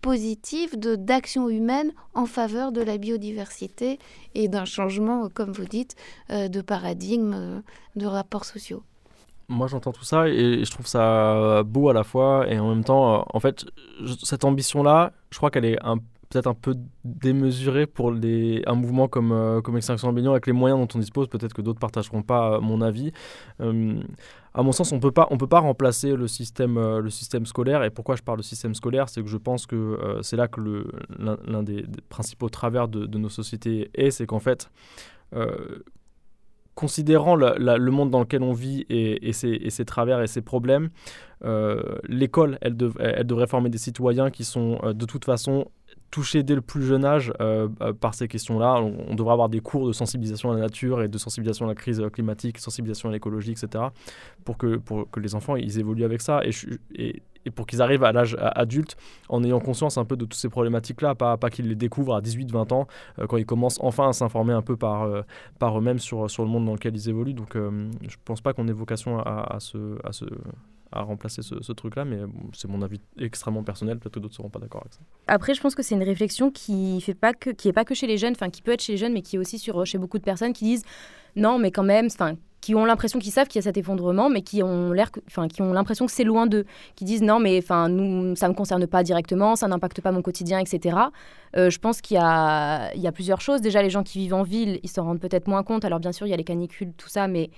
positives 0.00 0.78
de 0.78 0.94
d'action 0.94 1.48
humaine 1.48 1.92
en 2.14 2.26
faveur 2.26 2.70
de 2.70 2.80
la 2.80 2.98
biodiversité 2.98 3.98
et 4.36 4.46
d'un 4.46 4.64
changement 4.64 5.28
comme 5.28 5.50
vous 5.50 5.64
dites 5.64 5.96
euh, 6.30 6.46
de 6.46 6.60
paradigme 6.60 7.62
de 7.96 8.06
rapports 8.06 8.44
sociaux 8.44 8.84
moi 9.52 9.66
j'entends 9.68 9.92
tout 9.92 10.04
ça 10.04 10.28
et, 10.28 10.64
je 10.64 10.70
trouve 10.70 10.86
ça 10.86 11.62
beau 11.64 11.88
à 11.88 11.92
la 11.92 12.04
fois 12.04 12.46
et 12.48 12.58
en 12.58 12.68
même 12.68 12.84
temps, 12.84 13.14
euh, 13.14 13.22
en 13.32 13.40
fait, 13.40 13.64
cette 14.22 14.44
ambition-là, 14.44 15.12
je 15.30 15.36
crois 15.36 15.50
qu'elle 15.50 15.64
est 15.64 15.78
peut-être 16.28 16.46
un 16.46 16.54
peu 16.54 16.74
démesurée 17.04 17.86
pour 17.86 18.10
un 18.10 18.74
mouvement 18.74 19.06
comme, 19.06 19.32
euh, 19.32 19.60
comme 19.60 19.76
Extinction 19.76 20.08
Rebellion 20.08 20.32
avec 20.32 20.46
les 20.46 20.52
moyens 20.52 20.80
dont 20.80 20.88
on 20.94 20.98
dispose. 20.98 21.28
Peut-être 21.28 21.52
que 21.52 21.60
d'autres 21.60 21.78
partageront 21.78 22.22
pas 22.22 22.54
euh, 22.54 22.60
mon 22.60 22.80
avis. 22.80 23.12
à 23.60 24.62
mon 24.62 24.72
sens, 24.72 24.92
on 24.92 25.00
peut 25.00 25.12
pas, 25.12 25.28
on 25.30 25.36
peut 25.36 25.46
pas 25.46 25.60
remplacer 25.60 26.16
le 26.16 26.26
système, 26.26 26.78
le 26.78 27.10
système 27.10 27.46
scolaire. 27.46 27.84
Et 27.84 27.90
pourquoi 27.90 28.16
je 28.16 28.22
parle 28.22 28.38
de 28.38 28.42
système 28.42 28.74
scolaire, 28.74 29.08
c'est 29.08 29.22
que 29.22 29.28
je 29.28 29.36
pense 29.36 29.66
que 29.66 30.18
c'est 30.22 30.36
là 30.36 30.48
que 30.48 30.60
l'un 31.18 31.62
des, 31.62 31.84
principaux 32.08 32.48
travers 32.48 32.88
de 32.88 33.18
nos 33.18 33.28
sociétés 33.28 33.90
est, 33.94 34.10
c'est 34.10 34.26
qu'en 34.26 34.40
fait 34.40 34.70
considérant 36.74 37.36
le 37.36 37.90
monde 37.90 38.10
dans 38.10 38.20
lequel 38.20 38.42
on 38.42 38.52
vit 38.52 38.86
et, 38.88 39.32
ses, 39.32 39.84
travers 39.84 40.20
et 40.20 40.26
ses 40.26 40.40
problèmes, 40.42 40.90
euh, 41.44 41.82
l'école, 42.08 42.58
elle, 42.60 42.76
elle, 43.00 43.26
devrait 43.26 43.46
former 43.46 43.68
des 43.68 43.78
citoyens 43.78 44.30
qui 44.30 44.44
sont 44.44 44.78
euh, 44.84 44.92
de 44.92 45.04
toute 45.04 45.24
façon 45.24 45.66
touchés 46.10 46.42
dès 46.42 46.54
le 46.54 46.60
plus 46.60 46.82
jeune 46.82 47.04
âge 47.04 47.32
euh, 47.40 47.68
par 48.00 48.14
ces 48.14 48.28
questions-là. 48.28 48.80
On, 48.80 49.14
devrait 49.14 49.32
avoir 49.32 49.48
des 49.48 49.60
cours 49.60 49.86
de 49.86 49.92
sensibilisation 49.92 50.50
à 50.52 50.54
la 50.54 50.60
nature 50.60 51.02
et 51.02 51.08
de 51.08 51.18
sensibilisation 51.18 51.64
à 51.64 51.68
la 51.68 51.74
crise 51.74 52.02
climatique, 52.12 52.58
sensibilisation 52.58 53.08
à 53.08 53.12
l'écologie, 53.12 53.52
etc., 53.52 53.84
pour 54.44 54.56
que, 54.58 54.76
pour 54.76 55.10
que 55.10 55.20
les 55.20 55.34
enfants 55.34 55.56
ils 55.56 55.78
évoluent 55.78 56.04
avec 56.04 56.20
ça. 56.20 56.42
Et, 56.44 56.50
et, 56.94 57.22
et 57.46 57.50
pour 57.50 57.66
qu'ils 57.66 57.82
arrivent 57.82 58.04
à 58.04 58.12
l'âge 58.12 58.36
adulte 58.40 58.96
en 59.28 59.42
ayant 59.44 59.60
conscience 59.60 59.98
un 59.98 60.04
peu 60.04 60.16
de 60.16 60.24
toutes 60.24 60.34
ces 60.34 60.48
problématiques-là, 60.48 61.14
pas, 61.14 61.36
pas 61.36 61.50
qu'ils 61.50 61.68
les 61.68 61.74
découvrent 61.74 62.14
à 62.14 62.20
18-20 62.20 62.72
ans, 62.72 62.86
euh, 63.18 63.26
quand 63.26 63.36
ils 63.36 63.46
commencent 63.46 63.78
enfin 63.80 64.08
à 64.08 64.12
s'informer 64.12 64.52
un 64.52 64.62
peu 64.62 64.76
par, 64.76 65.02
euh, 65.02 65.22
par 65.58 65.78
eux-mêmes 65.78 65.98
sur, 65.98 66.30
sur 66.30 66.44
le 66.44 66.50
monde 66.50 66.66
dans 66.66 66.74
lequel 66.74 66.94
ils 66.94 67.08
évoluent. 67.08 67.34
Donc 67.34 67.56
euh, 67.56 67.90
je 68.06 68.16
pense 68.24 68.40
pas 68.40 68.52
qu'on 68.52 68.68
ait 68.68 68.72
vocation 68.72 69.18
à, 69.18 69.22
à, 69.22 69.56
à, 69.56 69.60
se, 69.60 69.98
à 70.92 71.02
remplacer 71.02 71.42
ce, 71.42 71.72
truc-là, 71.72 72.04
mais 72.04 72.20
c'est 72.52 72.68
mon 72.68 72.82
avis 72.82 73.00
extrêmement 73.18 73.62
personnel, 73.62 73.98
peut-être 73.98 74.14
que 74.14 74.20
d'autres 74.20 74.34
ne 74.34 74.36
seront 74.36 74.50
pas 74.50 74.58
d'accord 74.58 74.82
avec 74.82 74.92
ça. 74.92 75.00
Après, 75.26 75.54
je 75.54 75.60
pense 75.60 75.74
que 75.74 75.82
c'est 75.82 75.94
une 75.94 76.02
réflexion 76.02 76.50
qui 76.50 77.00
fait 77.00 77.14
pas 77.14 77.32
que, 77.32 77.70
pas 77.70 77.84
que 77.84 77.94
chez 77.94 78.06
les 78.06 78.18
jeunes, 78.18 78.34
enfin 78.34 78.50
qui 78.50 78.62
peut 78.62 78.72
être 78.72 78.82
chez 78.82 78.92
les 78.92 78.98
jeunes, 78.98 79.12
mais 79.12 79.22
qui 79.22 79.36
est 79.36 79.38
aussi 79.38 79.58
sur, 79.58 79.84
chez 79.86 79.98
beaucoup 79.98 80.18
de 80.18 80.24
personnes 80.24 80.52
qui 80.52 80.64
disent 80.64 80.84
non, 81.34 81.58
mais 81.58 81.70
quand 81.70 81.82
même, 81.82 82.06
enfin 82.06 82.36
qui 82.62 82.76
ont 82.76 82.84
l'impression 82.86 83.18
qu'ils 83.18 83.32
savent 83.32 83.48
qu'il 83.48 83.58
y 83.58 83.62
a 83.62 83.64
cet 83.64 83.76
effondrement, 83.76 84.30
mais 84.30 84.40
qui 84.40 84.62
ont 84.62 84.92
l'air, 84.92 85.10
enfin, 85.26 85.48
qui 85.48 85.60
ont 85.60 85.72
l'impression 85.72 86.06
que 86.06 86.12
c'est 86.12 86.24
loin 86.24 86.46
d'eux, 86.46 86.64
qui 86.94 87.04
disent 87.04 87.20
non, 87.20 87.40
mais 87.40 87.58
enfin, 87.58 87.88
nous, 87.88 88.36
ça 88.36 88.48
me 88.48 88.54
concerne 88.54 88.86
pas 88.86 89.02
directement, 89.02 89.56
ça 89.56 89.66
n'impacte 89.66 90.00
pas 90.00 90.12
mon 90.12 90.22
quotidien, 90.22 90.60
etc. 90.60 90.96
Euh, 91.56 91.70
je 91.70 91.78
pense 91.80 92.00
qu'il 92.00 92.16
y 92.16 92.20
a, 92.22 92.94
il 92.94 93.02
y 93.02 93.08
a 93.08 93.12
plusieurs 93.12 93.40
choses. 93.40 93.60
Déjà, 93.60 93.82
les 93.82 93.90
gens 93.90 94.04
qui 94.04 94.18
vivent 94.20 94.34
en 94.34 94.44
ville, 94.44 94.78
ils 94.84 94.88
s'en 94.88 95.04
rendent 95.04 95.20
peut-être 95.20 95.48
moins 95.48 95.64
compte. 95.64 95.84
Alors 95.84 95.98
bien 95.98 96.12
sûr, 96.12 96.26
il 96.26 96.30
y 96.30 96.34
a 96.34 96.36
les 96.36 96.44
canicules, 96.44 96.92
tout 96.96 97.08
ça, 97.08 97.26
mais 97.26 97.50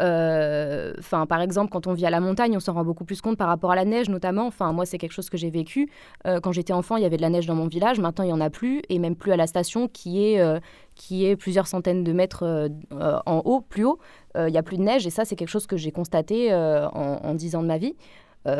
euh, 0.00 0.92
enfin, 0.98 1.26
par 1.26 1.40
exemple, 1.40 1.70
quand 1.70 1.86
on 1.86 1.92
vit 1.92 2.06
à 2.06 2.10
la 2.10 2.20
montagne, 2.20 2.56
on 2.56 2.60
s'en 2.60 2.72
rend 2.72 2.84
beaucoup 2.84 3.04
plus 3.04 3.20
compte 3.20 3.36
par 3.36 3.48
rapport 3.48 3.72
à 3.72 3.76
la 3.76 3.84
neige, 3.84 4.08
notamment. 4.08 4.46
Enfin, 4.46 4.72
moi, 4.72 4.86
c'est 4.86 4.98
quelque 4.98 5.12
chose 5.12 5.30
que 5.30 5.36
j'ai 5.36 5.50
vécu. 5.50 5.90
Euh, 6.26 6.40
quand 6.40 6.52
j'étais 6.52 6.72
enfant, 6.72 6.96
il 6.96 7.02
y 7.02 7.06
avait 7.06 7.16
de 7.16 7.22
la 7.22 7.30
neige 7.30 7.46
dans 7.46 7.54
mon 7.54 7.66
village. 7.66 8.00
Maintenant, 8.00 8.24
il 8.24 8.30
y 8.30 8.32
en 8.32 8.40
a 8.40 8.50
plus, 8.50 8.82
et 8.88 8.98
même 8.98 9.16
plus 9.16 9.32
à 9.32 9.36
la 9.36 9.46
station, 9.46 9.88
qui 9.88 10.24
est 10.24 10.40
euh, 10.40 10.58
qui 10.94 11.26
est 11.26 11.36
plusieurs 11.36 11.66
centaines 11.66 12.04
de 12.04 12.12
mètres 12.12 12.70
en 12.90 13.42
haut, 13.46 13.62
plus 13.62 13.84
haut. 13.84 13.98
Il 14.36 14.52
n'y 14.52 14.58
a 14.58 14.62
plus 14.62 14.76
de 14.76 14.82
neige, 14.82 15.06
et 15.06 15.10
ça, 15.10 15.24
c'est 15.24 15.36
quelque 15.36 15.48
chose 15.48 15.66
que 15.66 15.78
j'ai 15.78 15.90
constaté 15.90 16.54
en, 16.54 17.34
10 17.34 17.56
ans 17.56 17.62
de 17.62 17.66
ma 17.66 17.78
vie. 17.78 17.94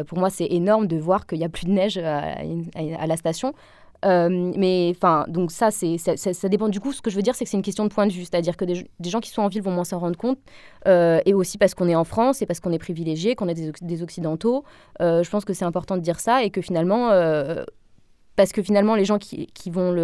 pour 0.07 0.19
moi, 0.19 0.31
c'est 0.31 0.47
énorme 0.47 0.87
de 0.87 0.97
voir 0.97 1.27
qu'il 1.27 1.39
n'y 1.39 1.45
a 1.45 1.51
plus 1.51 1.67
de 1.67 1.73
neige 1.73 1.99
à 1.99 3.07
la 3.07 3.17
station. 3.19 3.53
Euh, 4.05 4.53
mais 4.57 4.93
enfin, 4.97 5.25
donc 5.29 5.53
ça, 5.53 5.71
ça, 5.71 6.49
dépend 6.49 6.69
du 6.69 6.81
coup. 6.81 6.93
Ce 6.93 7.03
que 7.03 7.11
je 7.11 7.17
veux 7.17 7.23
dire, 7.23 7.35
c'est 7.35 7.45
que 7.45 7.51
c'est 7.51 7.57
une 7.57 7.63
question 7.63 7.85
de 7.85 7.93
point 7.93 8.07
de 8.07 8.13
vue. 8.13 8.23
C'est-à-dire 8.23 8.57
que 8.57 8.65
des, 8.65 8.85
gens 9.05 9.21
qui 9.21 9.31
sont 9.31 9.43
en 9.43 9.49
ville 9.49 9.63
vont 9.63 9.71
moins 9.71 9.85
s'en 9.85 9.99
rendre 9.99 10.17
compte. 10.17 10.39
Euh, 10.89 11.21
et 11.25 11.35
aussi 11.35 11.59
parce 11.59 11.75
qu'on 11.75 11.89
est 11.89 11.95
en 11.95 12.05
France 12.05 12.43
et 12.43 12.47
parce 12.47 12.61
qu'on 12.61 12.73
est 12.73 12.79
privilégié, 12.79 13.35
qu'on 13.35 13.49
est 13.49 13.73
des, 13.83 14.03
Occidentaux. 14.03 14.65
Euh, 15.01 15.23
je 15.23 15.31
pense 15.31 15.45
que 15.45 15.53
c'est 15.53 15.65
important 15.65 15.97
de 15.97 16.03
dire 16.03 16.19
ça 16.21 16.43
et 16.43 16.51
que 16.51 16.61
finalement. 16.61 17.11
parce 18.35 18.51
que 18.53 18.63
finalement, 18.63 18.97
les 18.97 19.05
gens 19.05 19.19
qui, 19.19 19.71
vont 19.71 19.95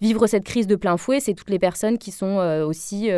vivre 0.00 0.26
cette 0.26 0.44
crise 0.44 0.66
de 0.66 0.76
plein 0.76 0.96
fouet, 0.96 1.20
c'est 1.20 1.34
toutes 1.34 1.50
les 1.50 1.58
personnes 1.58 1.98
qui 1.98 2.12
sont 2.12 2.38
aussi 2.66 3.10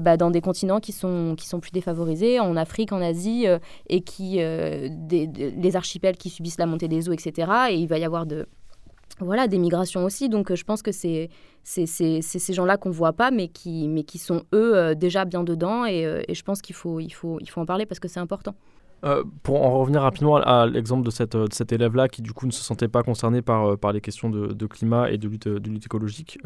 bah, 0.00 0.16
dans 0.16 0.30
des 0.30 0.40
continents 0.40 0.80
qui 0.80 0.92
sont, 0.92 1.34
qui 1.36 1.46
sont 1.46 1.60
plus 1.60 1.72
défavorisés, 1.72 2.40
en 2.40 2.56
Afrique, 2.56 2.92
en 2.92 3.02
Asie, 3.02 3.46
et 3.88 4.00
qui, 4.00 4.36
des, 4.38 5.26
des, 5.26 5.76
archipels 5.76 6.16
qui 6.16 6.30
subissent 6.30 6.58
la 6.58 6.66
montée 6.66 6.88
des 6.88 7.08
eaux, 7.08 7.12
etc. 7.12 7.52
Et 7.70 7.74
il 7.74 7.88
va 7.88 7.98
y 7.98 8.04
avoir 8.04 8.24
de, 8.24 8.46
voilà, 9.20 9.48
des 9.48 9.58
migrations 9.58 10.04
aussi. 10.04 10.28
Donc, 10.28 10.50
euh, 10.50 10.56
je 10.56 10.64
pense 10.64 10.82
que 10.82 10.92
c'est 10.92 11.28
ces 11.64 12.52
gens-là 12.52 12.76
qu'on 12.76 12.90
ne 12.90 12.94
voit 12.94 13.12
pas, 13.12 13.30
mais 13.30 13.48
qui, 13.48 13.88
mais 13.88 14.04
qui 14.04 14.18
sont, 14.18 14.44
eux, 14.54 14.76
euh, 14.76 14.94
déjà 14.94 15.24
bien 15.24 15.42
dedans. 15.42 15.84
Et, 15.84 16.06
euh, 16.06 16.22
et 16.28 16.34
je 16.34 16.42
pense 16.42 16.62
qu'il 16.62 16.76
faut, 16.76 17.00
il 17.00 17.10
faut, 17.10 17.38
il 17.40 17.48
faut 17.48 17.60
en 17.60 17.66
parler 17.66 17.86
parce 17.86 17.98
que 17.98 18.08
c'est 18.08 18.20
important. 18.20 18.54
pour 19.42 19.64
en 19.64 19.78
revenir 19.78 20.02
rapidement 20.02 20.36
à, 20.36 20.66
l'exemple 20.66 21.08
de, 21.08 21.46
de 21.46 21.52
cet 21.52 21.72
élève-là 21.72 22.08
qui 22.08 22.20
du 22.20 22.32
coup 22.32 22.46
ne 22.46 22.50
se 22.52 22.62
sentait 22.64 22.88
pas 22.88 23.04
concerné 23.04 23.42
par, 23.42 23.78
par 23.78 23.92
les 23.92 24.00
questions 24.00 24.28
de, 24.28 24.48
de, 24.48 24.66
climat 24.66 25.10
et 25.10 25.18
de 25.18 25.28
lutte, 25.28 25.46
de 25.46 25.70
lutte 25.70 25.86
écologique, 25.86 26.36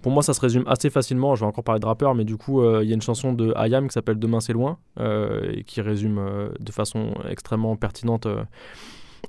pour 0.00 0.12
moi 0.12 0.22
ça 0.22 0.34
se 0.34 0.40
résume 0.40 0.62
assez 0.68 0.88
facilement, 0.88 1.34
je 1.34 1.40
vais 1.40 1.48
encore 1.48 1.64
parler 1.64 1.80
de 1.80 1.86
rappeur, 1.86 2.14
mais 2.14 2.22
du 2.24 2.36
coup 2.36 2.62
il 2.80 2.88
y 2.88 2.92
a 2.92 2.94
une 2.94 3.02
chanson 3.02 3.32
de 3.32 3.52
Ayam 3.56 3.88
qui 3.88 3.92
s'appelle 3.92 4.20
Demain 4.20 4.38
c'est 4.38 4.52
loin 4.52 4.78
et 5.00 5.64
qui 5.64 5.80
résume 5.80 6.20
de 6.60 6.70
façon 6.70 7.12
extrêmement 7.28 7.74
pertinente 7.74 8.28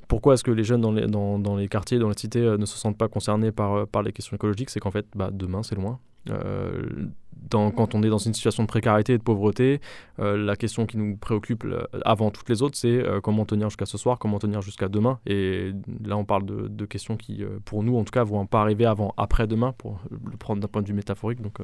pourquoi 0.07 0.33
est-ce 0.33 0.43
que 0.43 0.51
les 0.51 0.63
jeunes 0.63 0.81
dans 0.81 1.55
les, 1.55 1.67
quartiers, 1.67 1.99
dans 1.99 2.09
les 2.09 2.17
cités, 2.17 2.39
euh, 2.39 2.57
ne 2.57 2.65
se 2.65 2.77
sentent 2.77 2.97
pas 2.97 3.07
concernés 3.07 3.51
par, 3.51 3.73
euh, 3.73 3.85
par 3.85 4.03
les 4.03 4.11
questions 4.11 4.35
écologiques 4.35 4.69
C'est 4.69 4.79
qu'en 4.79 4.91
fait, 4.91 5.05
bah, 5.15 5.29
demain, 5.31 5.63
c'est 5.63 5.75
loin. 5.75 5.99
Euh, 6.29 7.07
quand 7.51 7.93
on 7.93 8.01
est 8.01 8.09
dans 8.09 8.17
une 8.17 8.33
situation 8.33 8.63
de 8.63 8.67
précarité 8.67 9.13
et 9.13 9.17
de 9.19 9.23
pauvreté, 9.23 9.79
la 10.17 10.55
question 10.55 10.87
qui 10.87 10.97
nous 10.97 11.15
préoccupe 11.15 11.63
avant 12.03 12.31
toutes 12.31 12.49
les 12.49 12.63
autres, 12.63 12.75
c'est 12.75 13.03
comment 13.21 13.45
tenir 13.45 13.69
jusqu'à 13.69 13.85
ce 13.85 13.99
soir, 13.99 14.17
comment 14.17 14.39
tenir 14.39 14.63
jusqu'à 14.63 14.89
demain. 14.89 15.19
Et 15.27 15.71
là, 16.03 16.17
on 16.17 16.25
parle 16.25 16.45
de, 16.45 16.67
de 16.67 16.85
questions 16.85 17.17
qui, 17.17 17.43
pour 17.65 17.83
nous, 17.83 17.95
en 17.97 18.03
tout 18.03 18.11
cas, 18.11 18.23
vont 18.23 18.47
pas 18.47 18.61
arriver 18.61 18.85
avant, 18.85 19.13
après-demain, 19.17 19.73
pour 19.77 19.99
le 20.09 20.37
prendre 20.37 20.59
d'un 20.59 20.67
point 20.67 20.81
de 20.81 20.87
vue 20.87 20.95
métaphorique. 20.95 21.39
Donc 21.39 21.59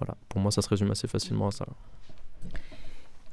voilà, 0.00 0.16
pour 0.28 0.40
moi, 0.40 0.50
ça 0.50 0.62
se 0.62 0.68
résume 0.68 0.90
assez 0.90 1.06
facilement 1.06 1.46
à 1.46 1.52
ça. 1.52 1.66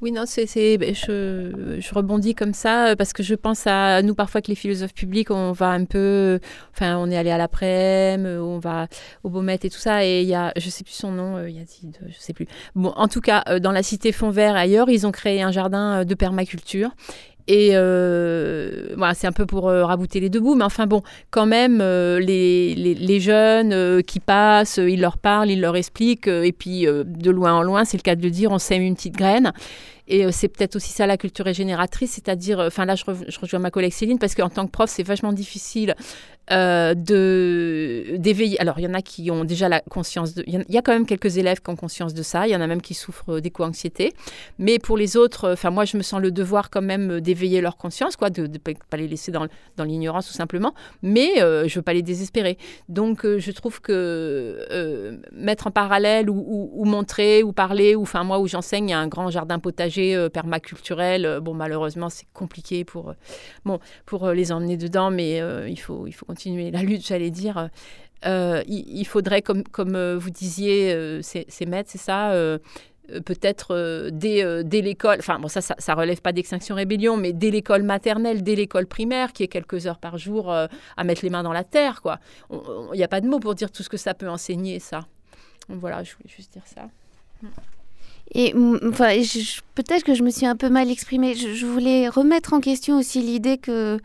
Oui, 0.02 0.12
non, 0.12 0.24
c'est, 0.26 0.80
ben, 0.80 0.96
je, 0.96 1.94
rebondis 1.94 2.34
comme 2.34 2.56
ça 2.56 2.88
euh, 2.88 2.96
parce 2.96 3.14
que 3.14 3.22
je 3.22 3.36
pense 3.36 3.68
à 3.68 4.02
nous 4.02 4.16
parfois 4.16 4.42
que 4.42 4.48
les 4.48 4.56
philosophes 4.56 4.96
publics, 4.96 5.30
on 5.30 5.52
va 5.52 5.70
un 5.70 5.86
peu, 5.86 6.40
enfin, 6.74 6.98
on 6.98 7.12
est 7.12 7.18
allé 7.18 7.30
à 7.30 7.38
l'après-midi, 7.38 8.28
on 8.40 8.58
va 8.58 8.88
au 9.24 9.30
Beaumet 9.30 9.60
et 9.62 9.70
tout 9.70 9.78
ça, 9.78 10.04
et 10.04 10.24
il 10.24 10.28
y 10.28 10.34
a, 10.34 10.54
je 10.58 10.70
sais 10.72 10.84
plus 10.84 10.94
son 10.94 11.12
nom, 11.12 11.46
il 11.46 11.56
y 11.56 11.60
a, 11.60 11.66
je 12.08 12.18
sais 12.18 12.34
plus. 12.34 12.48
Bon, 12.74 12.94
en 12.96 13.08
tout 13.08 13.22
cas, 13.22 13.44
euh, 13.48 13.60
dans 13.60 13.72
la 13.72 13.84
cité 13.84 14.12
Fond-Vert 14.12 14.56
ailleurs, 14.56 14.90
ils 14.90 15.06
ont 15.06 15.12
créé 15.12 15.44
un 15.44 15.52
jardin 15.52 16.00
euh, 16.00 16.04
de 16.04 16.16
permaculture 16.16 16.90
et 17.52 17.72
euh, 17.74 18.96
c'est 19.14 19.28
un 19.28 19.34
peu 19.34 19.46
pour 19.46 19.68
euh, 19.68 19.84
rabouter 19.84 20.22
les 20.22 20.30
deux 20.30 20.40
bouts, 20.40 20.56
mais 20.56 20.64
enfin 20.64 20.88
bon, 20.88 21.02
quand 21.32 21.46
même, 21.46 21.80
euh, 21.82 22.18
les, 22.18 22.74
les, 22.76 22.94
les, 22.94 23.20
jeunes 23.20 24.02
qui 24.04 24.22
passent, 24.22 24.78
ils 24.82 25.02
leur 25.02 25.18
parlent, 25.18 25.52
ils 25.52 25.60
leur 25.60 25.76
expliquent, 25.76 26.28
et 26.28 26.54
puis 26.54 26.86
de 26.86 27.30
loin 27.30 27.54
en 27.54 27.62
loin, 27.62 27.84
c'est 27.84 27.98
le 27.98 28.04
cas 28.04 28.16
de 28.16 28.22
le 28.22 28.30
dire, 28.30 28.52
on 28.52 28.58
sème 28.58 28.82
une 28.84 28.96
petite 28.96 29.18
graine. 29.18 29.52
Et 30.14 30.30
c'est 30.34 30.50
peut-être 30.50 30.76
aussi 30.76 30.92
ça 30.92 31.08
la 31.08 31.16
culture 31.16 31.46
régénératrice, 31.46 32.12
c'est-à-dire, 32.12 32.60
enfin 32.60 32.84
là 32.86 32.96
je, 32.96 33.06
rejoins 33.40 33.60
ma 33.60 33.72
collègue 33.72 33.94
Céline, 33.94 34.20
parce 34.20 34.36
qu'en 34.36 34.50
tant 34.50 34.66
que 34.66 34.72
prof, 34.72 34.90
c'est 34.90 35.04
vachement 35.04 35.32
difficile 35.32 35.96
euh, 36.52 36.94
d'éveiller. 38.18 38.60
Alors, 38.60 38.78
il 38.78 38.84
y 38.84 38.88
en 38.88 38.94
a 38.94 39.02
qui 39.02 39.32
ont 39.32 39.46
déjà 39.46 39.70
la 39.70 39.80
conscience. 39.80 40.34
Il 40.48 40.66
y, 40.68 40.78
a 40.78 40.82
quand 40.82 40.92
même 40.92 41.06
quelques 41.06 41.38
élèves 41.38 41.62
qui 41.62 41.70
ont 41.70 41.78
conscience 41.78 42.14
de 42.14 42.24
ça. 42.24 42.46
Il 42.46 42.52
y 42.52 42.56
en 42.56 42.60
a 42.60 42.68
même 42.68 42.82
qui 42.82 42.94
souffrent 42.94 43.40
d'éco-anxiété. 43.40 44.12
Mais 44.60 44.78
pour 44.78 44.98
les 44.98 45.16
autres, 45.16 45.54
enfin, 45.54 45.70
moi, 45.70 45.86
je 45.86 45.96
me 45.96 46.02
sens 46.02 46.20
le 46.20 46.30
devoir 46.30 46.70
quand 46.70 46.82
même 46.82 47.22
d'éveiller 47.22 47.62
leur 47.62 47.78
conscience, 47.78 48.18
quoi, 48.18 48.30
de 48.30 48.48
ne 48.48 48.58
pas 48.58 48.98
les 48.98 49.08
laisser 49.08 49.32
dans, 49.32 49.48
l'ignorance 49.80 50.28
tout 50.28 50.34
simplement. 50.34 50.74
Mais 51.04 51.42
euh, 51.42 51.70
je 51.70 51.76
veux 51.76 51.84
pas 51.84 51.94
les 51.94 52.02
désespérer. 52.02 52.58
Donc, 52.90 53.24
euh, 53.24 53.40
je 53.40 53.52
trouve 53.52 53.80
que 53.80 55.22
mettre 55.32 55.68
en 55.68 55.72
parallèle 55.72 56.30
ou, 56.30 56.84
montrer 56.84 57.44
ou 57.44 57.54
parler, 57.54 57.96
ou 57.96 58.02
enfin, 58.02 58.26
moi, 58.26 58.40
où 58.40 58.48
j'enseigne, 58.48 58.90
il 58.90 58.92
y 58.92 58.96
a 58.96 59.00
un 59.00 59.08
grand 59.08 59.30
jardin 59.30 59.58
potager 59.60 60.01
permaculturel. 60.34 61.40
bon, 61.42 61.54
malheureusement, 61.54 62.10
c'est 62.10 62.28
compliqué 62.34 62.84
pour, 62.84 63.14
bon, 63.66 63.80
pour 64.06 64.30
les 64.30 64.52
emmener 64.52 64.78
dedans, 64.78 65.12
mais 65.12 65.42
il 65.70 65.80
faut, 65.80 66.08
il 66.08 66.14
faut 66.14 66.26
continuer 66.26 66.72
la 66.72 66.84
lutte, 66.84 67.06
j'allais 67.06 67.32
dire. 67.32 67.70
Euh, 68.26 68.62
il, 68.68 69.06
faudrait, 69.06 69.42
comme, 69.42 69.64
comme 69.64 69.96
euh, 69.96 70.18
vous 70.18 70.30
disiez, 70.30 70.94
euh, 70.94 71.22
c'est 71.22 71.66
maîtres, 71.66 71.90
c'est 71.92 71.98
ça, 71.98 72.34
peut-être 73.26 74.10
dès, 74.12 74.64
dès 74.64 74.82
l'école, 74.82 75.18
enfin 75.20 75.40
bon 75.40 75.48
ça, 75.48 75.60
ça, 75.60 75.76
ça 75.80 75.96
relève 75.96 76.22
pas 76.22 76.32
d'extinction 76.32 76.76
rébellion, 76.76 77.18
mais 77.18 77.34
dès 77.34 77.52
l'école 77.52 77.84
maternelle, 77.84 78.44
dès 78.44 78.56
l'école 78.56 78.86
primaire, 78.86 79.34
qui 79.34 79.44
est 79.44 79.48
quelques 79.48 79.88
heures 79.88 79.98
par 79.98 80.18
jour 80.18 80.52
à 80.52 81.04
mettre 81.04 81.24
les 81.24 81.30
mains 81.30 81.44
dans 81.44 81.54
la 81.54 81.64
terre, 81.64 82.02
quoi. 82.02 82.20
Il 82.52 82.98
n'y 82.98 83.04
a 83.04 83.08
pas 83.08 83.22
de 83.22 83.28
mots 83.28 83.40
pour 83.40 83.56
dire 83.56 83.72
tout 83.72 83.84
ce 83.84 83.90
que 83.90 83.98
ça 83.98 84.14
peut 84.14 84.30
enseigner, 84.30 84.80
ça. 84.80 85.08
voilà, 85.68 86.04
je 86.04 86.14
voulais 86.14 86.30
juste 86.30 86.54
dire 86.54 86.64
ça. 86.66 86.88
Et 88.34 88.54
enfin, 88.56 89.10
peut-être 89.76 90.04
que 90.04 90.14
je 90.14 90.24
me 90.24 90.30
suis 90.30 90.46
un 90.46 90.56
peu 90.56 90.70
mal 90.70 90.90
exprimée. 90.90 91.36
Je, 91.36 91.66
voulais 91.66 92.08
remettre 92.08 92.54
en 92.54 92.62
question 92.62 92.98
aussi 92.98 93.22
l'idée 93.22 93.58
que, 93.58 94.00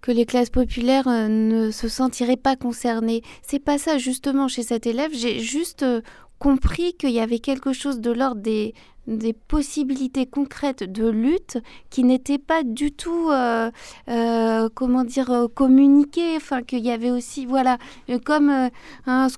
que 0.00 0.10
les 0.12 0.24
classes 0.24 0.50
populaires 0.50 1.08
euh, 1.08 1.28
ne 1.28 1.70
se 1.70 1.88
sentiraient 1.88 2.38
pas 2.38 2.56
concernées. 2.56 3.22
C'est 3.42 3.58
pas 3.58 3.76
ça 3.76 3.98
justement 3.98 4.48
chez 4.48 4.62
cet 4.62 4.86
élève. 4.86 5.10
J'ai 5.12 5.40
juste 5.40 5.82
euh, 5.82 6.00
compris 6.38 6.94
qu'il 6.94 7.10
y 7.10 7.20
avait 7.20 7.38
quelque 7.38 7.74
chose 7.74 8.00
de 8.00 8.10
l'ordre 8.12 8.40
des, 8.40 8.72
des 9.06 9.32
possibilités 9.32 10.26
concrètes 10.26 10.82
de 10.82 11.08
lutte 11.08 11.58
qui 11.90 12.04
n'étaient 12.04 12.38
pas 12.38 12.62
du 12.62 12.92
tout, 12.92 13.30
euh, 13.30 13.70
euh, 14.08 14.68
comment 14.74 15.04
dire, 15.04 15.30
euh, 15.30 15.48
communiquées. 15.48 16.36
Enfin, 16.36 16.62
qu'il 16.62 16.84
y 16.84 16.90
avait 16.90 17.10
aussi, 17.10 17.46
voilà, 17.46 17.78
comme, 18.24 18.70
hein, 19.06 19.28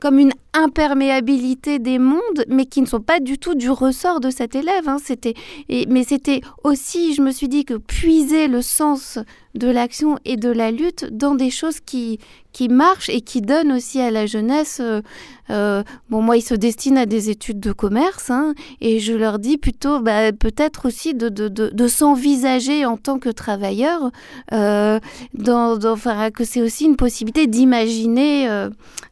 comme 0.00 0.18
une 0.18 0.32
imperméabilité 0.52 1.78
des 1.78 1.98
mondes, 1.98 2.44
mais 2.48 2.66
qui 2.66 2.80
ne 2.80 2.86
sont 2.86 3.00
pas 3.00 3.20
du 3.20 3.38
tout 3.38 3.54
du 3.54 3.70
ressort 3.70 4.20
de 4.20 4.30
cet 4.30 4.54
élève. 4.54 4.88
Hein. 4.88 4.98
C'était, 5.02 5.34
mais 5.88 6.04
c'était 6.04 6.40
aussi, 6.62 7.14
je 7.14 7.22
me 7.22 7.30
suis 7.30 7.48
dit 7.48 7.64
que 7.64 7.74
puiser 7.74 8.48
le 8.48 8.62
sens 8.62 9.18
de 9.54 9.68
l'action 9.68 10.18
et 10.24 10.36
de 10.36 10.50
la 10.50 10.70
lutte 10.70 11.04
dans 11.12 11.34
des 11.34 11.50
choses 11.50 11.80
qui, 11.80 12.18
qui 12.54 12.68
marchent 12.68 13.10
et 13.10 13.20
qui 13.20 13.42
donnent 13.42 13.72
aussi 13.72 14.00
à 14.00 14.10
la 14.10 14.24
jeunesse. 14.24 14.78
Euh, 14.80 15.02
euh, 15.50 15.82
bon, 16.08 16.22
moi, 16.22 16.38
ils 16.38 16.42
se 16.42 16.54
destinent 16.54 17.00
à 17.00 17.04
des 17.04 17.28
études 17.28 17.60
de 17.60 17.72
commerce 17.72 18.30
hein, 18.30 18.54
et 18.80 19.00
je 19.00 19.12
leur 19.12 19.38
dis 19.38 19.58
plutôt 19.58 20.00
bah, 20.00 20.32
peut-être 20.32 20.86
aussi 20.86 21.12
de, 21.12 21.28
de, 21.28 21.48
de, 21.48 21.88
s'envisager 21.88 22.86
en 22.86 22.96
tant 22.96 23.18
que 23.18 23.28
travailleur, 23.28 24.10
euh, 24.52 25.00
dans, 25.34 25.78
que 26.32 26.44
c'est 26.44 26.62
aussi 26.62 26.86
une 26.86 26.96
possibilité 26.96 27.46
d'imaginer 27.46 28.48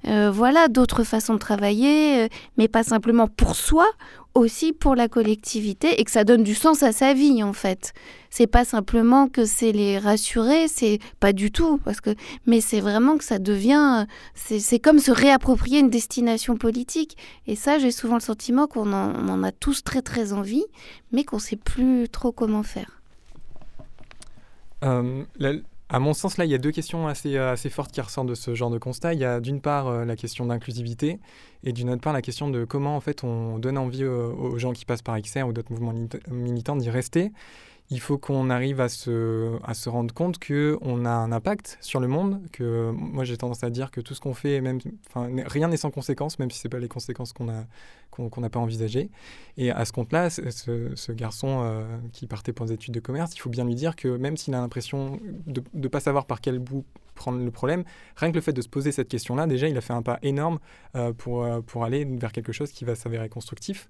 voilà, 0.05 0.69
d'autres 0.69 1.03
façons 1.05 1.35
de 1.35 1.39
travailler, 1.39 2.29
mais 2.57 2.69
pas 2.69 2.83
simplement 2.83 3.27
pour 3.27 3.57
soi 3.57 3.87
aussi 4.35 4.73
pour 4.73 4.95
la 4.95 5.09
collectivité 5.09 6.01
et 6.01 6.05
que 6.05 6.11
ça 6.11 6.25
donne 6.25 6.43
du 6.43 6.55
sens 6.55 6.83
à 6.83 6.93
sa 6.93 7.15
vie 7.15 7.43
en 7.43 7.53
fait. 7.53 7.93
C'est 8.31 8.47
pas 8.47 8.65
simplement 8.65 9.29
que 9.29 9.45
c'est 9.45 9.73
les 9.73 9.99
rassurer, 9.99 10.69
c'est 10.69 10.99
pas 11.21 11.33
du 11.33 11.51
tout 11.51 11.79
parce 11.85 12.01
que 12.01 12.15
mais 12.47 12.61
c'est 12.61 12.81
vraiment 12.81 13.19
que 13.19 13.25
ça 13.25 13.39
devient 13.39 14.07
c'est 14.35 14.79
comme 14.79 14.99
se 14.99 15.11
réapproprier 15.11 15.81
une 15.81 15.91
destination 15.91 16.57
politique 16.57 17.17
et 17.47 17.57
ça 17.57 17.79
j'ai 17.79 17.91
souvent 17.91 18.15
le 18.15 18.21
sentiment 18.21 18.67
qu'on 18.67 18.93
en, 18.93 19.43
a 19.43 19.53
tous 19.53 19.85
très 19.85 20.03
très 20.03 20.33
envie 20.33 20.65
mais 21.11 21.25
qu'on 21.25 21.39
sait 21.39 21.57
plus 21.57 22.09
trop 22.09 22.33
comment 22.33 22.63
faire. 22.63 23.03
Euh, 24.85 25.25
à 25.93 25.99
mon 25.99 26.15
sens, 26.15 26.39
là, 26.39 26.47
il 26.47 26.51
y 26.51 26.55
a 26.55 26.59
deux 26.59 26.71
questions 26.71 27.07
assez, 27.07 27.37
euh, 27.37 27.53
assez 27.53 27.69
fortes 27.69 27.93
qui 27.93 28.01
ressortent 28.01 28.27
de 28.27 28.35
ce 28.35 28.55
genre 28.55 28.71
de 28.71 28.79
constat. 28.79 29.13
Il 29.13 29.21
y 29.21 29.27
a 29.27 29.41
d'une 29.41 29.61
part 29.61 29.89
euh, 29.89 30.07
la 30.07 30.17
question 30.17 30.47
d'inclusivité 30.47 31.21
et 31.65 31.75
d'une 31.75 31.91
autre 31.91 32.01
part 32.01 32.15
la 32.15 32.23
question 32.23 32.49
de 32.49 32.65
comment 32.65 32.97
en 32.97 33.01
fait 33.01 33.25
on 33.25 33.59
donne 33.59 33.77
envie 33.77 34.03
euh, 34.03 34.29
aux 34.29 34.59
gens 34.59 34.73
qui 34.73 34.87
passent 34.87 35.03
par 35.03 35.21
XR 35.21 35.43
ou 35.47 35.53
d'autres 35.53 35.71
mouvements 35.71 35.93
militants 36.31 36.77
d'y 36.77 36.89
rester 36.89 37.31
il 37.91 38.01
faut 38.01 38.17
qu'on 38.17 38.49
arrive 38.49 38.81
à 38.81 38.89
se, 38.89 39.59
à 39.65 39.75
se 39.75 39.89
rendre 39.89 40.15
compte 40.15 40.39
qu'on 40.39 41.05
a 41.05 41.11
un 41.11 41.33
impact 41.33 41.77
sur 41.81 42.01
le 42.01 42.09
monde, 42.09 42.41
que 42.53 42.91
moi 42.91 43.25
j'ai 43.25 43.37
tendance 43.37 43.65
à 43.65 43.71
dire 43.71 43.91
que 43.91 44.01
tout 44.01 44.15
ce 44.15 44.21
qu'on 44.21 44.35
fait, 44.35 44.61
même, 44.61 44.79
rien 45.15 45.69
n'est 45.69 45.77
sans 45.77 45.91
conséquences, 45.91 46.39
même 46.39 46.51
si 46.51 46.59
ce 46.59 46.67
n'est 46.67 46.71
pas 46.71 46.79
les 46.79 46.89
conséquences 46.89 47.33
qu'on 47.33 47.45
n'a 47.45 47.67
qu'on 48.11 48.29
pas 48.29 48.61
envisagées. 48.61 49.11
Et 49.57 49.71
à 49.71 49.85
ce 49.85 49.93
compte-là, 49.93 50.29
ce, 50.29 50.93
ce, 50.95 51.13
garçon 51.13 51.63
euh, 51.63 51.83
qui 52.13 52.27
partait 52.27 52.53
pour 52.53 52.67
des 52.67 52.75
études 52.75 52.93
de 52.93 53.01
commerce, 53.01 53.35
il 53.35 53.41
faut 53.41 53.49
bien 53.49 53.65
lui 53.65 53.75
dire 53.75 53.97
que 53.97 54.09
même 54.09 54.37
s'il 54.37 54.55
a 54.55 54.61
l'impression 54.61 55.19
de 55.47 55.63
ne 55.73 55.89
pas 55.89 56.01
savoir 56.01 56.27
par 56.27 56.43
quel 56.43 56.59
bout 56.59 56.85
prendre 57.15 57.43
le 57.43 57.51
problème, 57.51 57.85
rien 58.17 58.31
que 58.31 58.35
le 58.35 58.41
fait 58.43 58.53
de 58.53 58.61
se 58.61 58.69
poser 58.69 58.93
cette 58.93 59.09
question-là, 59.09 59.47
déjà, 59.47 59.69
il 59.69 59.77
a 59.77 59.81
fait 59.81 59.93
un 59.93 60.03
pas 60.03 60.19
énorme 60.23 60.59
euh, 60.95 61.13
pour, 61.13 61.45
euh, 61.45 61.61
pour 61.61 61.85
aller 61.85 62.05
vers 62.05 62.33
quelque 62.33 62.53
chose 62.53 62.71
qui 62.71 62.85
va 62.85 62.95
s'avérer 62.95 63.29
constructif. 63.29 63.89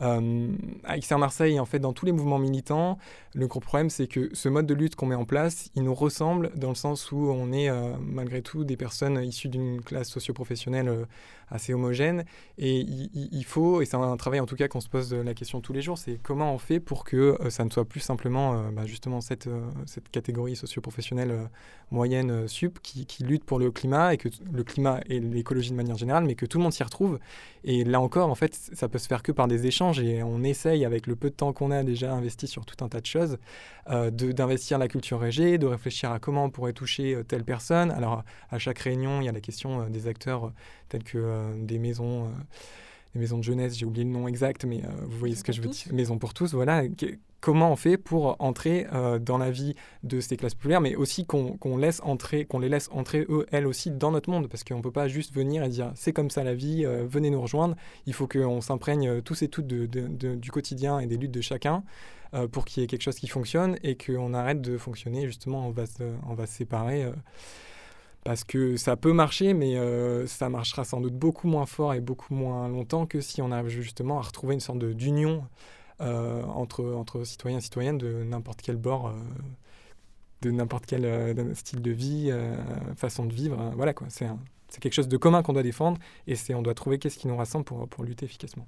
Euh, 0.00 0.48
avec 0.84 1.08
Marseille, 1.10 1.60
en 1.60 1.64
fait, 1.64 1.78
dans 1.78 1.92
tous 1.92 2.06
les 2.06 2.12
mouvements 2.12 2.38
militants, 2.38 2.98
le 3.34 3.46
gros 3.46 3.60
problème, 3.60 3.90
c'est 3.90 4.06
que 4.06 4.30
ce 4.32 4.48
mode 4.48 4.66
de 4.66 4.74
lutte 4.74 4.96
qu'on 4.96 5.06
met 5.06 5.14
en 5.14 5.24
place, 5.24 5.70
il 5.74 5.82
nous 5.82 5.94
ressemble 5.94 6.50
dans 6.56 6.68
le 6.68 6.74
sens 6.74 7.12
où 7.12 7.28
on 7.30 7.52
est 7.52 7.68
euh, 7.68 7.94
malgré 8.00 8.42
tout 8.42 8.64
des 8.64 8.76
personnes 8.76 9.22
issues 9.22 9.48
d'une 9.48 9.80
classe 9.82 10.08
socio-professionnelle 10.08 10.88
euh, 10.88 11.04
assez 11.50 11.74
homogène. 11.74 12.24
Et 12.58 12.80
il, 12.80 13.44
faut, 13.44 13.82
et 13.82 13.84
c'est 13.84 13.96
un 13.96 14.16
travail 14.16 14.40
en 14.40 14.46
tout 14.46 14.56
cas 14.56 14.66
qu'on 14.66 14.80
se 14.80 14.88
pose 14.88 15.12
la 15.12 15.34
question 15.34 15.60
tous 15.60 15.72
les 15.72 15.82
jours, 15.82 15.98
c'est 15.98 16.18
comment 16.22 16.52
on 16.52 16.58
fait 16.58 16.80
pour 16.80 17.04
que 17.04 17.36
ça 17.50 17.64
ne 17.64 17.70
soit 17.70 17.84
plus 17.84 18.00
simplement 18.00 18.70
bah, 18.72 18.86
justement 18.86 19.20
cette, 19.20 19.48
cette 19.84 20.08
catégorie 20.08 20.56
socio-professionnelle 20.56 21.50
moyenne 21.90 22.48
sup 22.48 22.78
qui, 22.82 23.04
qui, 23.04 23.24
lutte 23.24 23.44
pour 23.44 23.58
le 23.58 23.70
climat 23.70 24.14
et 24.14 24.16
que 24.16 24.30
le 24.50 24.64
climat 24.64 25.00
et 25.08 25.20
l'écologie 25.20 25.70
de 25.70 25.76
manière 25.76 25.98
générale, 25.98 26.24
mais 26.24 26.34
que 26.34 26.46
tout 26.46 26.56
le 26.58 26.62
monde 26.62 26.72
s'y 26.72 26.82
retrouve. 26.82 27.18
Et 27.64 27.84
là 27.84 28.00
encore, 28.00 28.30
en 28.30 28.34
fait, 28.34 28.54
ça 28.54 28.88
peut 28.88 28.98
se 28.98 29.06
faire 29.06 29.22
que 29.22 29.30
par 29.30 29.46
des 29.46 29.66
échanges 29.66 29.83
et 29.92 30.22
on 30.22 30.42
essaye, 30.42 30.84
avec 30.84 31.06
le 31.06 31.16
peu 31.16 31.30
de 31.30 31.34
temps 31.34 31.52
qu'on 31.52 31.70
a 31.70 31.82
déjà 31.82 32.12
investi 32.12 32.46
sur 32.46 32.64
tout 32.64 32.84
un 32.84 32.88
tas 32.88 33.00
de 33.00 33.06
choses, 33.06 33.38
euh, 33.90 34.10
d'investir 34.10 34.78
la 34.78 34.88
culture 34.88 35.20
régée, 35.20 35.58
de 35.58 35.66
réfléchir 35.66 36.12
à 36.12 36.18
comment 36.18 36.44
on 36.44 36.50
pourrait 36.50 36.72
toucher 36.72 37.14
euh, 37.14 37.22
telle 37.22 37.44
personne. 37.44 37.90
Alors, 37.90 38.24
à 38.50 38.58
chaque 38.58 38.78
réunion, 38.78 39.20
il 39.20 39.26
y 39.26 39.28
a 39.28 39.32
la 39.32 39.40
question 39.40 39.82
euh, 39.82 39.88
des 39.88 40.06
acteurs 40.06 40.52
tels 40.88 41.04
que 41.04 41.54
des 41.58 41.78
maisons 41.78 42.30
maisons 43.14 43.38
de 43.38 43.44
jeunesse, 43.44 43.78
j'ai 43.78 43.86
oublié 43.86 44.04
le 44.04 44.10
nom 44.10 44.26
exact, 44.26 44.64
mais 44.64 44.82
vous 45.02 45.18
voyez 45.18 45.36
ce 45.36 45.44
que 45.44 45.52
je 45.52 45.60
veux 45.60 45.68
dire. 45.68 45.92
Maison 45.92 46.18
pour 46.18 46.34
tous, 46.34 46.52
voilà 46.52 46.82
comment 47.44 47.70
on 47.70 47.76
fait 47.76 47.98
pour 47.98 48.36
entrer 48.38 48.86
euh, 48.94 49.18
dans 49.18 49.36
la 49.36 49.50
vie 49.50 49.74
de 50.02 50.18
ces 50.20 50.38
classes 50.38 50.54
populaires, 50.54 50.80
mais 50.80 50.96
aussi 50.96 51.26
qu'on 51.26 51.76
laisse 51.76 52.00
les 52.58 52.68
laisse 52.70 52.88
entrer 52.90 53.26
eux, 53.28 53.44
elles 53.52 53.66
aussi 53.66 53.90
dans 53.90 54.10
notre 54.10 54.30
monde, 54.30 54.48
parce 54.48 54.64
qu'on 54.64 54.78
ne 54.78 54.82
peut 54.82 54.90
pas 54.90 55.08
juste 55.08 55.34
venir 55.34 55.62
et 55.62 55.68
dire 55.68 55.92
c'est 55.94 56.14
comme 56.14 56.30
ça 56.30 56.42
la 56.42 56.54
vie, 56.54 56.86
euh, 56.86 57.04
venez 57.06 57.28
nous 57.28 57.42
rejoindre. 57.42 57.76
Il 58.06 58.14
faut 58.14 58.26
qu'on 58.26 58.62
s'imprègne 58.62 59.08
euh, 59.08 59.20
tous 59.20 59.42
et 59.42 59.48
toutes 59.48 59.66
du 59.66 60.50
quotidien 60.50 61.00
et 61.00 61.06
des 61.06 61.18
luttes 61.18 61.32
de 61.32 61.42
chacun 61.42 61.84
pour 62.50 62.64
qu'il 62.64 62.80
y 62.80 62.84
ait 62.84 62.88
quelque 62.88 63.02
chose 63.02 63.14
qui 63.14 63.28
fonctionne 63.28 63.76
et 63.84 63.96
qu'on 63.96 64.34
arrête 64.34 64.60
de 64.60 64.76
fonctionner 64.76 65.26
justement, 65.26 65.68
on 65.68 65.70
va 65.70 65.86
se, 65.86 66.02
on 66.26 66.34
va 66.34 66.46
se 66.46 66.54
séparer. 66.54 67.06
parce 68.24 68.42
que 68.42 68.76
ça 68.76 68.96
peut 68.96 69.12
marcher, 69.12 69.54
mais 69.54 69.76
ça 70.26 70.48
marchera 70.48 70.84
sans 70.84 71.00
doute 71.00 71.14
beaucoup 71.14 71.46
moins 71.46 71.66
fort 71.66 71.94
et 71.94 72.00
beaucoup 72.00 72.34
moins 72.34 72.68
longtemps 72.68 73.06
que 73.06 73.20
si 73.20 73.40
on 73.40 73.52
arrive 73.52 73.68
justement 73.68 74.18
à 74.18 74.22
retrouver 74.22 74.54
une 74.54 74.60
sorte 74.60 74.78
d'union 74.78 75.44
entre, 76.00 76.84
entre 76.84 77.24
citoyens 77.24 77.58
et 77.58 77.60
citoyennes 77.60 77.98
de 77.98 78.24
n'importe 78.24 78.60
quel 78.62 78.76
bord, 78.76 79.08
euh, 79.08 79.12
de 80.42 80.50
n'importe 80.50 80.86
quel 80.86 81.04
euh, 81.04 81.54
style 81.54 81.82
de 81.82 81.90
vie, 81.90 82.32
façon 82.96 83.24
de 83.24 83.32
vivre. 83.32 83.72
voilà 83.76 83.94
quoi, 83.94 84.06
c'est 84.10 84.26
c'est 84.68 84.80
quelque 84.80 84.94
chose 84.94 85.06
de 85.06 85.16
commun 85.16 85.44
qu'on 85.44 85.52
doit 85.52 85.62
défendre 85.62 85.98
et 86.26 86.34
c'est 86.34 86.52
on 86.52 86.62
doit 86.62 86.74
trouver 86.74 86.98
qu'est-ce 86.98 87.16
qui 87.16 87.28
nous 87.28 87.36
rassemble 87.36 87.64
pour, 87.64 87.86
pour 87.86 88.02
lutter 88.02 88.26
efficacement. 88.26 88.66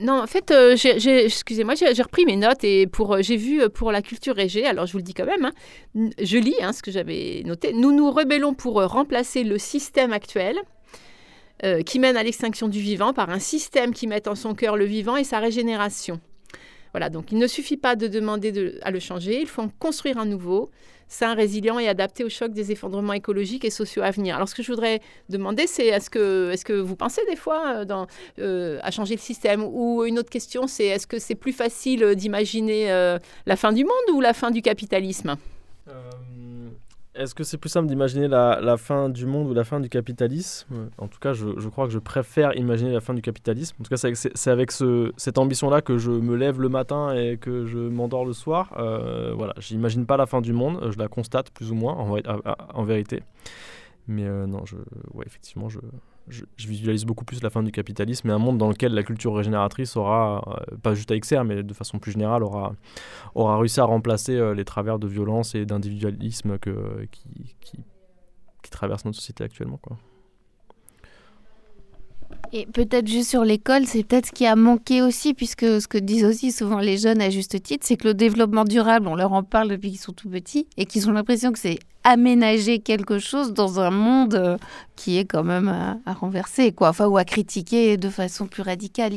Non, 0.00 0.22
en 0.22 0.26
fait, 0.26 0.50
excusez-moi, 0.50 1.74
j'ai 1.74 2.02
repris 2.02 2.24
mes 2.24 2.36
notes 2.36 2.64
et 2.64 2.86
pour 2.86 3.20
j'ai 3.20 3.36
vu 3.36 3.68
pour 3.68 3.92
la 3.92 4.00
culture 4.00 4.34
régée, 4.34 4.64
alors 4.64 4.86
je 4.86 4.92
vous 4.92 4.98
le 4.98 5.04
dis 5.04 5.12
quand 5.12 5.26
même, 5.26 5.44
hein, 5.44 6.10
je 6.18 6.38
lis 6.38 6.54
hein, 6.62 6.72
ce 6.72 6.82
que 6.82 6.90
j'avais 6.90 7.42
noté. 7.44 7.74
Nous 7.74 7.92
nous 7.92 8.10
rebellons 8.10 8.54
pour 8.54 8.82
remplacer 8.82 9.44
le 9.44 9.58
système 9.58 10.14
actuel 10.14 10.56
qui 11.84 11.98
mène 11.98 12.16
à 12.16 12.22
l'extinction 12.22 12.66
du 12.68 12.80
vivant 12.80 13.12
par 13.12 13.28
un 13.28 13.38
système 13.38 13.92
qui 13.92 14.06
met 14.06 14.26
en 14.26 14.34
son 14.34 14.54
cœur 14.54 14.76
le 14.76 14.86
vivant 14.86 15.16
et 15.16 15.24
sa 15.24 15.38
régénération. 15.38 16.18
Voilà, 16.92 17.08
donc 17.08 17.32
il 17.32 17.38
ne 17.38 17.46
suffit 17.46 17.76
pas 17.76 17.96
de 17.96 18.06
demander 18.06 18.78
à 18.82 18.90
le 18.90 19.00
changer, 19.00 19.40
il 19.40 19.46
faut 19.48 19.62
en 19.62 19.70
construire 19.78 20.18
un 20.18 20.26
nouveau, 20.26 20.70
sain, 21.08 21.34
résilient 21.34 21.78
et 21.78 21.88
adapté 21.88 22.24
au 22.24 22.28
choc 22.28 22.52
des 22.52 22.72
effondrements 22.72 23.12
écologiques 23.12 23.64
et 23.64 23.70
sociaux 23.70 24.02
à 24.02 24.10
venir. 24.10 24.36
Alors 24.36 24.48
ce 24.48 24.54
que 24.54 24.62
je 24.62 24.70
voudrais 24.70 25.00
demander, 25.28 25.66
c'est 25.66 25.86
est-ce 25.86 26.10
que, 26.10 26.50
est 26.52 26.64
que 26.64 26.72
vous 26.72 26.96
pensez 26.96 27.22
des 27.28 27.36
fois 27.36 27.84
euh, 27.90 28.06
euh, 28.38 28.78
à 28.82 28.90
changer 28.90 29.14
le 29.14 29.20
système? 29.20 29.62
Ou 29.64 30.04
une 30.04 30.18
autre 30.18 30.30
question, 30.30 30.66
c'est 30.66 30.86
est-ce 30.86 31.06
que 31.06 31.18
c'est 31.18 31.34
plus 31.34 31.52
facile 31.52 32.14
d'imaginer 32.14 32.90
euh, 32.90 33.18
la 33.46 33.56
fin 33.56 33.72
du 33.72 33.84
monde 33.84 34.14
ou 34.14 34.20
la 34.20 34.32
fin 34.32 34.50
du 34.50 34.62
capitalisme? 34.62 35.36
Est-ce 37.14 37.34
que 37.34 37.44
c'est 37.44 37.58
plus 37.58 37.68
simple 37.68 37.88
d'imaginer 37.88 38.26
la, 38.28 38.76
fin 38.78 39.08
du 39.08 39.26
monde 39.26 39.48
ou 39.48 39.54
la 39.54 39.64
fin 39.64 39.80
du 39.80 39.88
capitalisme? 39.88 40.88
En 40.98 41.08
tout 41.08 41.18
cas, 41.18 41.32
je, 41.32 41.68
crois 41.68 41.86
que 41.86 41.92
je 41.92 41.98
préfère 41.98 42.56
imaginer 42.56 42.92
la 42.92 43.00
fin 43.00 43.14
du 43.14 43.22
capitalisme. 43.22 43.76
En 43.80 43.84
tout 43.84 43.90
cas, 43.90 43.96
c'est 43.96 44.50
avec, 44.50 44.72
ce, 44.72 45.12
cette 45.16 45.38
ambition-là 45.38 45.82
que 45.82 45.98
je 45.98 46.10
me 46.10 46.36
lève 46.36 46.60
le 46.60 46.68
matin 46.68 47.14
et 47.14 47.36
que 47.36 47.66
je 47.66 47.78
m'endors 47.78 48.24
le 48.24 48.32
soir. 48.32 48.72
Euh, 48.78 49.32
voilà, 49.36 49.52
j'imagine 49.58 50.06
pas 50.06 50.16
la 50.16 50.26
fin 50.26 50.40
du 50.40 50.52
monde, 50.52 50.80
je 50.90 50.98
la 50.98 51.08
constate 51.08 51.50
plus 51.50 51.70
ou 51.70 51.74
moins 51.74 51.94
en 51.94 52.84
vérité. 52.84 53.22
Mais 54.08 54.24
euh, 54.24 54.46
non, 54.46 54.64
je, 54.64 54.76
ouais, 55.14 55.24
effectivement, 55.26 55.68
je, 55.68 55.78
je, 56.28 56.44
visualise 56.66 57.04
beaucoup 57.04 57.24
plus 57.24 57.42
la 57.42 57.50
fin 57.50 57.62
du 57.62 57.70
capitalisme 57.70 58.28
et 58.30 58.32
un 58.32 58.38
monde 58.38 58.58
dans 58.58 58.68
lequel 58.68 58.94
la 58.94 59.02
culture 59.02 59.34
régénératrice 59.34 59.96
aura, 59.96 60.44
euh, 60.70 60.76
pas 60.76 60.94
juste 60.94 61.10
à 61.10 61.18
XR, 61.18 61.44
mais 61.44 61.62
de 61.62 61.74
façon 61.74 61.98
plus 61.98 62.12
générale, 62.12 62.42
aura, 62.42 62.74
aura 63.34 63.58
réussi 63.58 63.80
à 63.80 63.84
remplacer 63.84 64.36
euh, 64.36 64.54
les 64.54 64.64
travers 64.64 64.98
de 64.98 65.06
violence 65.06 65.54
et 65.54 65.66
d'individualisme 65.66 66.58
qui, 66.58 66.70
qui, 67.60 67.84
qui, 68.62 68.70
traversent 68.70 69.04
notre 69.04 69.18
société 69.18 69.44
actuellement. 69.44 69.76
Quoi. 69.76 69.98
Et 72.54 72.66
peut-être 72.66 73.08
juste 73.08 73.30
sur 73.30 73.44
l'école, 73.44 73.86
c'est 73.86 74.04
peut-être 74.04 74.26
ce 74.26 74.32
qui 74.32 74.44
a 74.44 74.56
manqué 74.56 75.00
aussi, 75.00 75.32
puisque 75.32 75.80
ce 75.80 75.88
que 75.88 75.96
disent 75.96 76.24
aussi 76.24 76.52
souvent 76.52 76.80
les 76.80 76.98
jeunes 76.98 77.22
à 77.22 77.30
juste 77.30 77.62
titre, 77.62 77.86
c'est 77.86 77.96
que 77.96 78.08
le 78.08 78.14
développement 78.14 78.64
durable, 78.64 79.08
on 79.08 79.14
leur 79.14 79.32
en 79.32 79.42
parle 79.42 79.68
depuis 79.68 79.90
qu'ils 79.90 80.00
sont 80.00 80.12
tout 80.12 80.28
petits, 80.28 80.66
et 80.76 80.84
qu'ils 80.84 81.08
ont 81.08 81.12
l'impression 81.12 81.50
que 81.50 81.58
c'est 81.58 81.78
aménager 82.04 82.80
quelque 82.80 83.18
chose 83.18 83.54
dans 83.54 83.80
un 83.80 83.90
monde 83.90 84.34
euh, 84.34 84.58
qui 84.96 85.16
est 85.16 85.24
quand 85.24 85.44
même 85.44 85.68
à, 86.04 86.12
renverser, 86.12 86.72
quoi, 86.72 86.90
enfin, 86.90 87.06
ou 87.06 87.16
à 87.16 87.24
critiquer 87.24 87.96
de 87.96 88.10
façon 88.10 88.46
plus 88.46 88.62
radicale. 88.62 89.14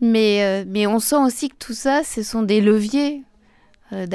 Mais, 0.00 0.42
euh, 0.42 0.64
mais 0.66 0.88
on 0.88 0.98
sent 0.98 1.16
aussi 1.16 1.50
que 1.50 1.56
tout 1.56 1.72
ça, 1.74 2.02
ce 2.02 2.24
sont 2.24 2.42
des 2.42 2.60
leviers 2.60 3.22
euh, 3.92 4.06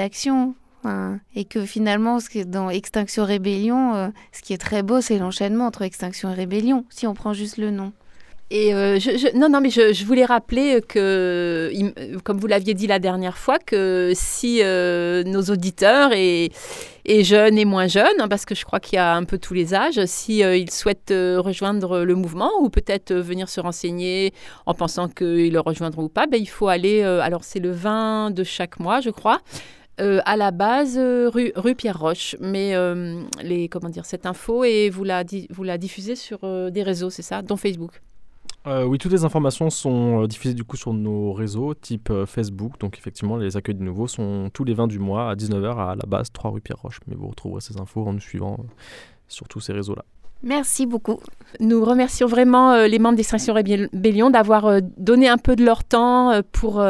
et 1.36 1.46
que 1.46 1.66
finalement, 1.66 2.20
ce 2.20 2.30
qui 2.30 2.46
dans 2.46 2.70
Extinction 2.70 3.26
Rébellion, 3.26 4.12
ce 4.32 4.42
qui 4.42 4.54
est 4.54 4.58
très 4.58 4.84
beau, 4.84 5.02
c'est 5.02 5.18
l'enchaînement 5.18 5.68
entre 5.68 5.84
Extinction 5.84 6.32
et 6.32 6.34
Rébellion, 6.34 6.86
si 6.90 7.08
on 7.08 7.14
prend 7.14 7.34
juste 7.34 7.58
le 7.58 7.72
nom. 7.72 7.94
Et 8.54 8.74
euh, 8.74 9.00
non, 9.34 9.48
non, 9.48 9.62
mais 9.62 9.70
je, 9.70 10.06
voulais 10.06 10.26
rappeler 10.26 10.82
que, 10.86 11.72
comme 12.26 12.38
vous 12.38 12.48
l'aviez 12.48 12.74
dit 12.74 12.86
la 12.86 13.00
dernière 13.00 13.38
fois, 13.38 13.58
que 13.60 14.12
si 14.14 14.60
euh, 14.62 15.24
nos 15.24 15.44
auditeurs 15.44 16.12
et, 16.12 16.52
et, 17.06 17.24
jeunes 17.24 17.58
et 17.58 17.64
moins 17.64 17.88
jeunes, 17.88 18.20
hein, 18.20 18.28
parce 18.28 18.44
que 18.44 18.54
je 18.54 18.66
crois 18.66 18.82
qu'il 18.82 18.98
y 18.98 19.00
a 19.00 19.16
un 19.16 19.24
peu 19.24 19.38
tous 19.38 19.54
les 19.54 19.74
âges, 19.74 20.04
si 20.06 20.44
euh, 20.44 20.58
ils 20.58 20.70
souhaitent 20.70 21.14
rejoindre 21.38 22.02
le 22.02 22.16
mouvement 22.16 22.52
ou 22.60 22.70
peut-être 22.70 23.14
venir 23.14 23.48
se 23.48 23.62
renseigner 23.62 24.34
en 24.66 24.74
pensant 24.74 25.08
qu'ils 25.08 25.54
le 25.54 25.60
rejoindront 25.62 26.04
ou 26.04 26.10
pas, 26.10 26.28
ben, 26.28 26.38
il 26.38 26.50
faut 26.50 26.68
aller. 26.68 27.04
alors 27.04 27.46
c'est 27.46 27.60
le 27.60 27.72
20 27.72 28.32
de 28.32 28.44
chaque 28.44 28.82
mois, 28.82 29.00
je 29.00 29.12
crois. 29.12 29.40
À 30.02 30.36
la 30.36 30.52
base, 30.52 30.98
rue, 30.98 31.52
rue, 31.56 31.76
Pierre 31.76 32.00
Roche. 32.00 32.36
Mais 32.40 32.74
les, 33.42 33.70
comment 33.70 33.90
dire, 33.90 34.06
cette 34.06 34.26
info, 34.26 34.64
et 34.64 34.90
vous 34.90 35.04
la, 35.04 35.24
vous 35.50 35.64
la 35.64 35.78
diffusez 35.78 36.16
sur 36.16 36.40
des 36.72 36.84
réseaux, 36.84 37.10
c'est 37.10 37.22
ça, 37.22 37.42
dont 37.42 37.58
Facebook 37.58 38.02
euh, 38.68 38.84
oui, 38.84 39.00
toutes 39.00 39.12
les 39.12 39.26
informations 39.26 39.72
sont 39.72 40.24
euh, 40.24 40.28
diffusées 40.28 40.54
du 40.54 40.64
coup 40.64 40.78
sur 40.78 40.94
nos 40.94 41.34
réseaux 41.34 41.74
type 41.74 42.12
euh, 42.12 42.28
Facebook. 42.28 42.80
Donc 42.80 42.98
effectivement, 42.98 43.36
les 43.38 43.58
accueils 43.58 43.76
de 43.76 43.84
nouveau 43.84 44.08
sont 44.08 44.52
tous 44.54 44.64
les 44.64 44.76
20 44.76 44.88
du 44.88 45.00
mois 45.00 45.32
à 45.32 45.36
19h 45.36 45.78
à 45.78 45.96
la 45.96 46.06
base 46.08 46.32
3 46.32 46.52
rue 46.52 46.62
Pierre-Roche. 46.62 47.00
Mais 47.08 47.16
vous 47.16 47.28
retrouverez 47.28 47.62
ces 47.62 47.80
infos 47.80 48.06
en 48.06 48.14
nous 48.14 48.20
suivant 48.20 48.58
sur 49.28 49.48
tous 49.48 49.62
ces 49.62 49.74
réseaux-là. 49.74 50.06
Merci 50.44 50.86
beaucoup. 50.86 51.20
Nous 51.60 51.84
remercions 51.84 52.28
vraiment 52.28 52.86
les 52.86 52.98
membres 52.98 53.18
d'Extinction 53.18 53.54
Rébellion 53.54 54.30
d'avoir 54.30 54.82
donné 54.98 55.28
un 55.28 55.38
peu 55.38 55.56
de 55.56 55.64
leur 55.64 55.84
temps 55.84 56.42
pour, 56.52 56.84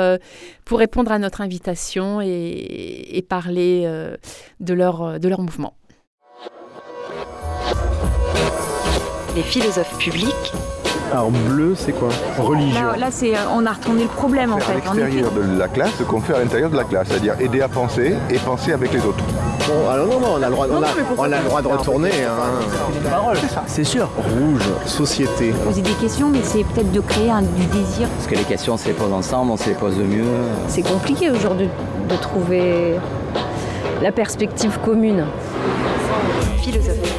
pour 0.66 0.80
répondre 0.80 1.12
à 1.12 1.20
notre 1.20 1.42
invitation 1.42 2.22
et, 2.22 3.18
et 3.18 3.22
parler 3.24 3.86
de, 4.60 4.74
leur, 4.74 5.20
de 5.20 5.28
leur 5.28 5.42
mouvement. 5.42 5.74
Les 9.36 9.44
philosophes 9.44 9.98
publics 9.98 10.54
alors 11.12 11.30
bleu, 11.30 11.76
c'est 11.76 11.92
quoi? 11.92 12.08
Religion. 12.38 12.94
Là, 12.98 13.12
c'est, 13.12 13.36
euh, 13.36 13.40
on 13.54 13.66
a 13.66 13.74
retourné 13.74 14.04
le 14.04 14.10
problème 14.10 14.54
en 14.54 14.60
fait. 14.60 14.72
À 14.72 14.76
l'extérieur 14.76 15.32
de 15.34 15.60
la 15.60 15.68
classe, 15.68 15.92
ce 15.98 16.04
qu'on 16.04 16.22
fait 16.22 16.34
à 16.34 16.40
l'intérieur 16.40 16.70
de 16.70 16.78
la 16.78 16.86
classe, 16.86 17.10
c'est-à-dire 17.10 17.36
aider 17.42 17.60
à 17.60 17.68
penser 17.68 18.16
et 18.30 18.38
penser 18.38 18.72
avec 18.72 18.94
les 18.94 19.06
autres. 19.06 19.22
Bon, 19.68 19.90
alors 19.90 20.08
non, 20.08 20.20
non, 20.20 20.28
on 20.38 20.42
a 20.42 20.48
le 20.48 20.52
droit, 20.52 20.68
on 20.70 20.84
a, 20.84 20.88
on 21.18 21.24
a 21.24 21.38
le 21.38 21.46
droit 21.46 21.62
de 21.62 21.68
retourner. 21.68 22.12
Hein. 22.24 23.62
C'est 23.68 23.84
sûr. 23.84 24.10
Rouge, 24.18 24.68
société. 24.86 25.52
Poser 25.64 25.82
des 25.82 25.94
questions, 25.94 26.30
mais 26.30 26.42
c'est 26.44 26.64
peut-être 26.64 26.92
de 26.92 27.00
créer 27.00 27.30
un, 27.30 27.42
du 27.42 27.66
désir. 27.66 28.08
Parce 28.18 28.28
que 28.28 28.36
les 28.36 28.44
questions, 28.44 28.74
on 28.74 28.78
se 28.78 28.88
les 28.88 28.94
pose 28.94 29.12
ensemble, 29.12 29.52
on 29.52 29.58
se 29.58 29.70
les 29.70 29.76
pose 29.76 29.98
de 29.98 30.04
mieux. 30.04 30.26
C'est 30.68 30.82
compliqué 30.82 31.30
aujourd'hui 31.30 31.70
de 32.10 32.16
trouver 32.16 32.96
la 34.02 34.12
perspective 34.12 34.78
commune. 34.84 35.26
Philosophie. 36.62 37.12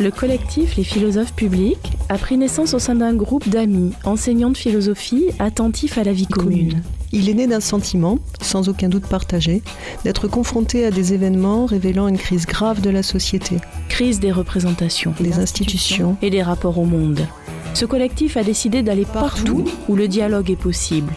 Le 0.00 0.12
collectif 0.12 0.76
Les 0.76 0.84
philosophes 0.84 1.32
publics 1.32 1.92
a 2.08 2.18
pris 2.18 2.36
naissance 2.36 2.72
au 2.72 2.78
sein 2.78 2.94
d'un 2.94 3.14
groupe 3.14 3.48
d'amis, 3.48 3.92
enseignants 4.04 4.50
de 4.50 4.56
philosophie, 4.56 5.30
attentifs 5.40 5.98
à 5.98 6.04
la 6.04 6.12
vie 6.12 6.28
commune. 6.28 6.82
Il 7.12 7.28
est 7.28 7.34
né 7.34 7.46
d'un 7.46 7.60
sentiment, 7.60 8.18
sans 8.42 8.68
aucun 8.68 8.88
doute 8.88 9.06
partagé, 9.06 9.62
d'être 10.04 10.28
confronté 10.28 10.84
à 10.84 10.90
des 10.90 11.14
événements 11.14 11.66
révélant 11.66 12.08
une 12.08 12.18
crise 12.18 12.44
grave 12.44 12.80
de 12.80 12.90
la 12.90 13.02
société. 13.02 13.56
Crise 13.88 14.20
des 14.20 14.32
représentations, 14.32 15.14
des 15.18 15.38
institutions 15.38 16.16
et 16.20 16.30
des 16.30 16.42
rapports 16.42 16.78
au 16.78 16.84
monde. 16.84 17.26
Ce 17.74 17.86
collectif 17.86 18.36
a 18.36 18.42
décidé 18.42 18.82
d'aller 18.82 19.06
partout 19.06 19.64
où 19.88 19.96
le 19.96 20.08
dialogue 20.08 20.50
est 20.50 20.56
possible, 20.56 21.14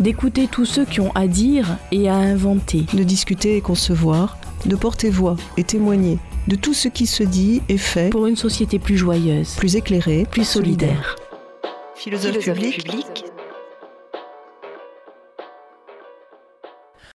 d'écouter 0.00 0.48
tous 0.50 0.64
ceux 0.64 0.84
qui 0.84 1.00
ont 1.00 1.12
à 1.14 1.26
dire 1.26 1.76
et 1.92 2.08
à 2.08 2.14
inventer, 2.14 2.86
de 2.92 3.02
discuter 3.02 3.56
et 3.56 3.60
concevoir, 3.60 4.38
de 4.66 4.76
porter 4.76 5.10
voix 5.10 5.36
et 5.56 5.64
témoigner 5.64 6.18
de 6.48 6.56
tout 6.56 6.74
ce 6.74 6.88
qui 6.88 7.06
se 7.06 7.22
dit 7.22 7.62
et 7.68 7.78
fait 7.78 8.10
pour 8.10 8.26
une 8.26 8.36
société 8.36 8.78
plus 8.78 8.96
joyeuse, 8.96 9.54
plus 9.56 9.76
éclairée, 9.76 10.26
plus 10.28 10.44
solidaire. 10.44 11.16
Philosophie, 11.94 12.70
publique 12.70 13.24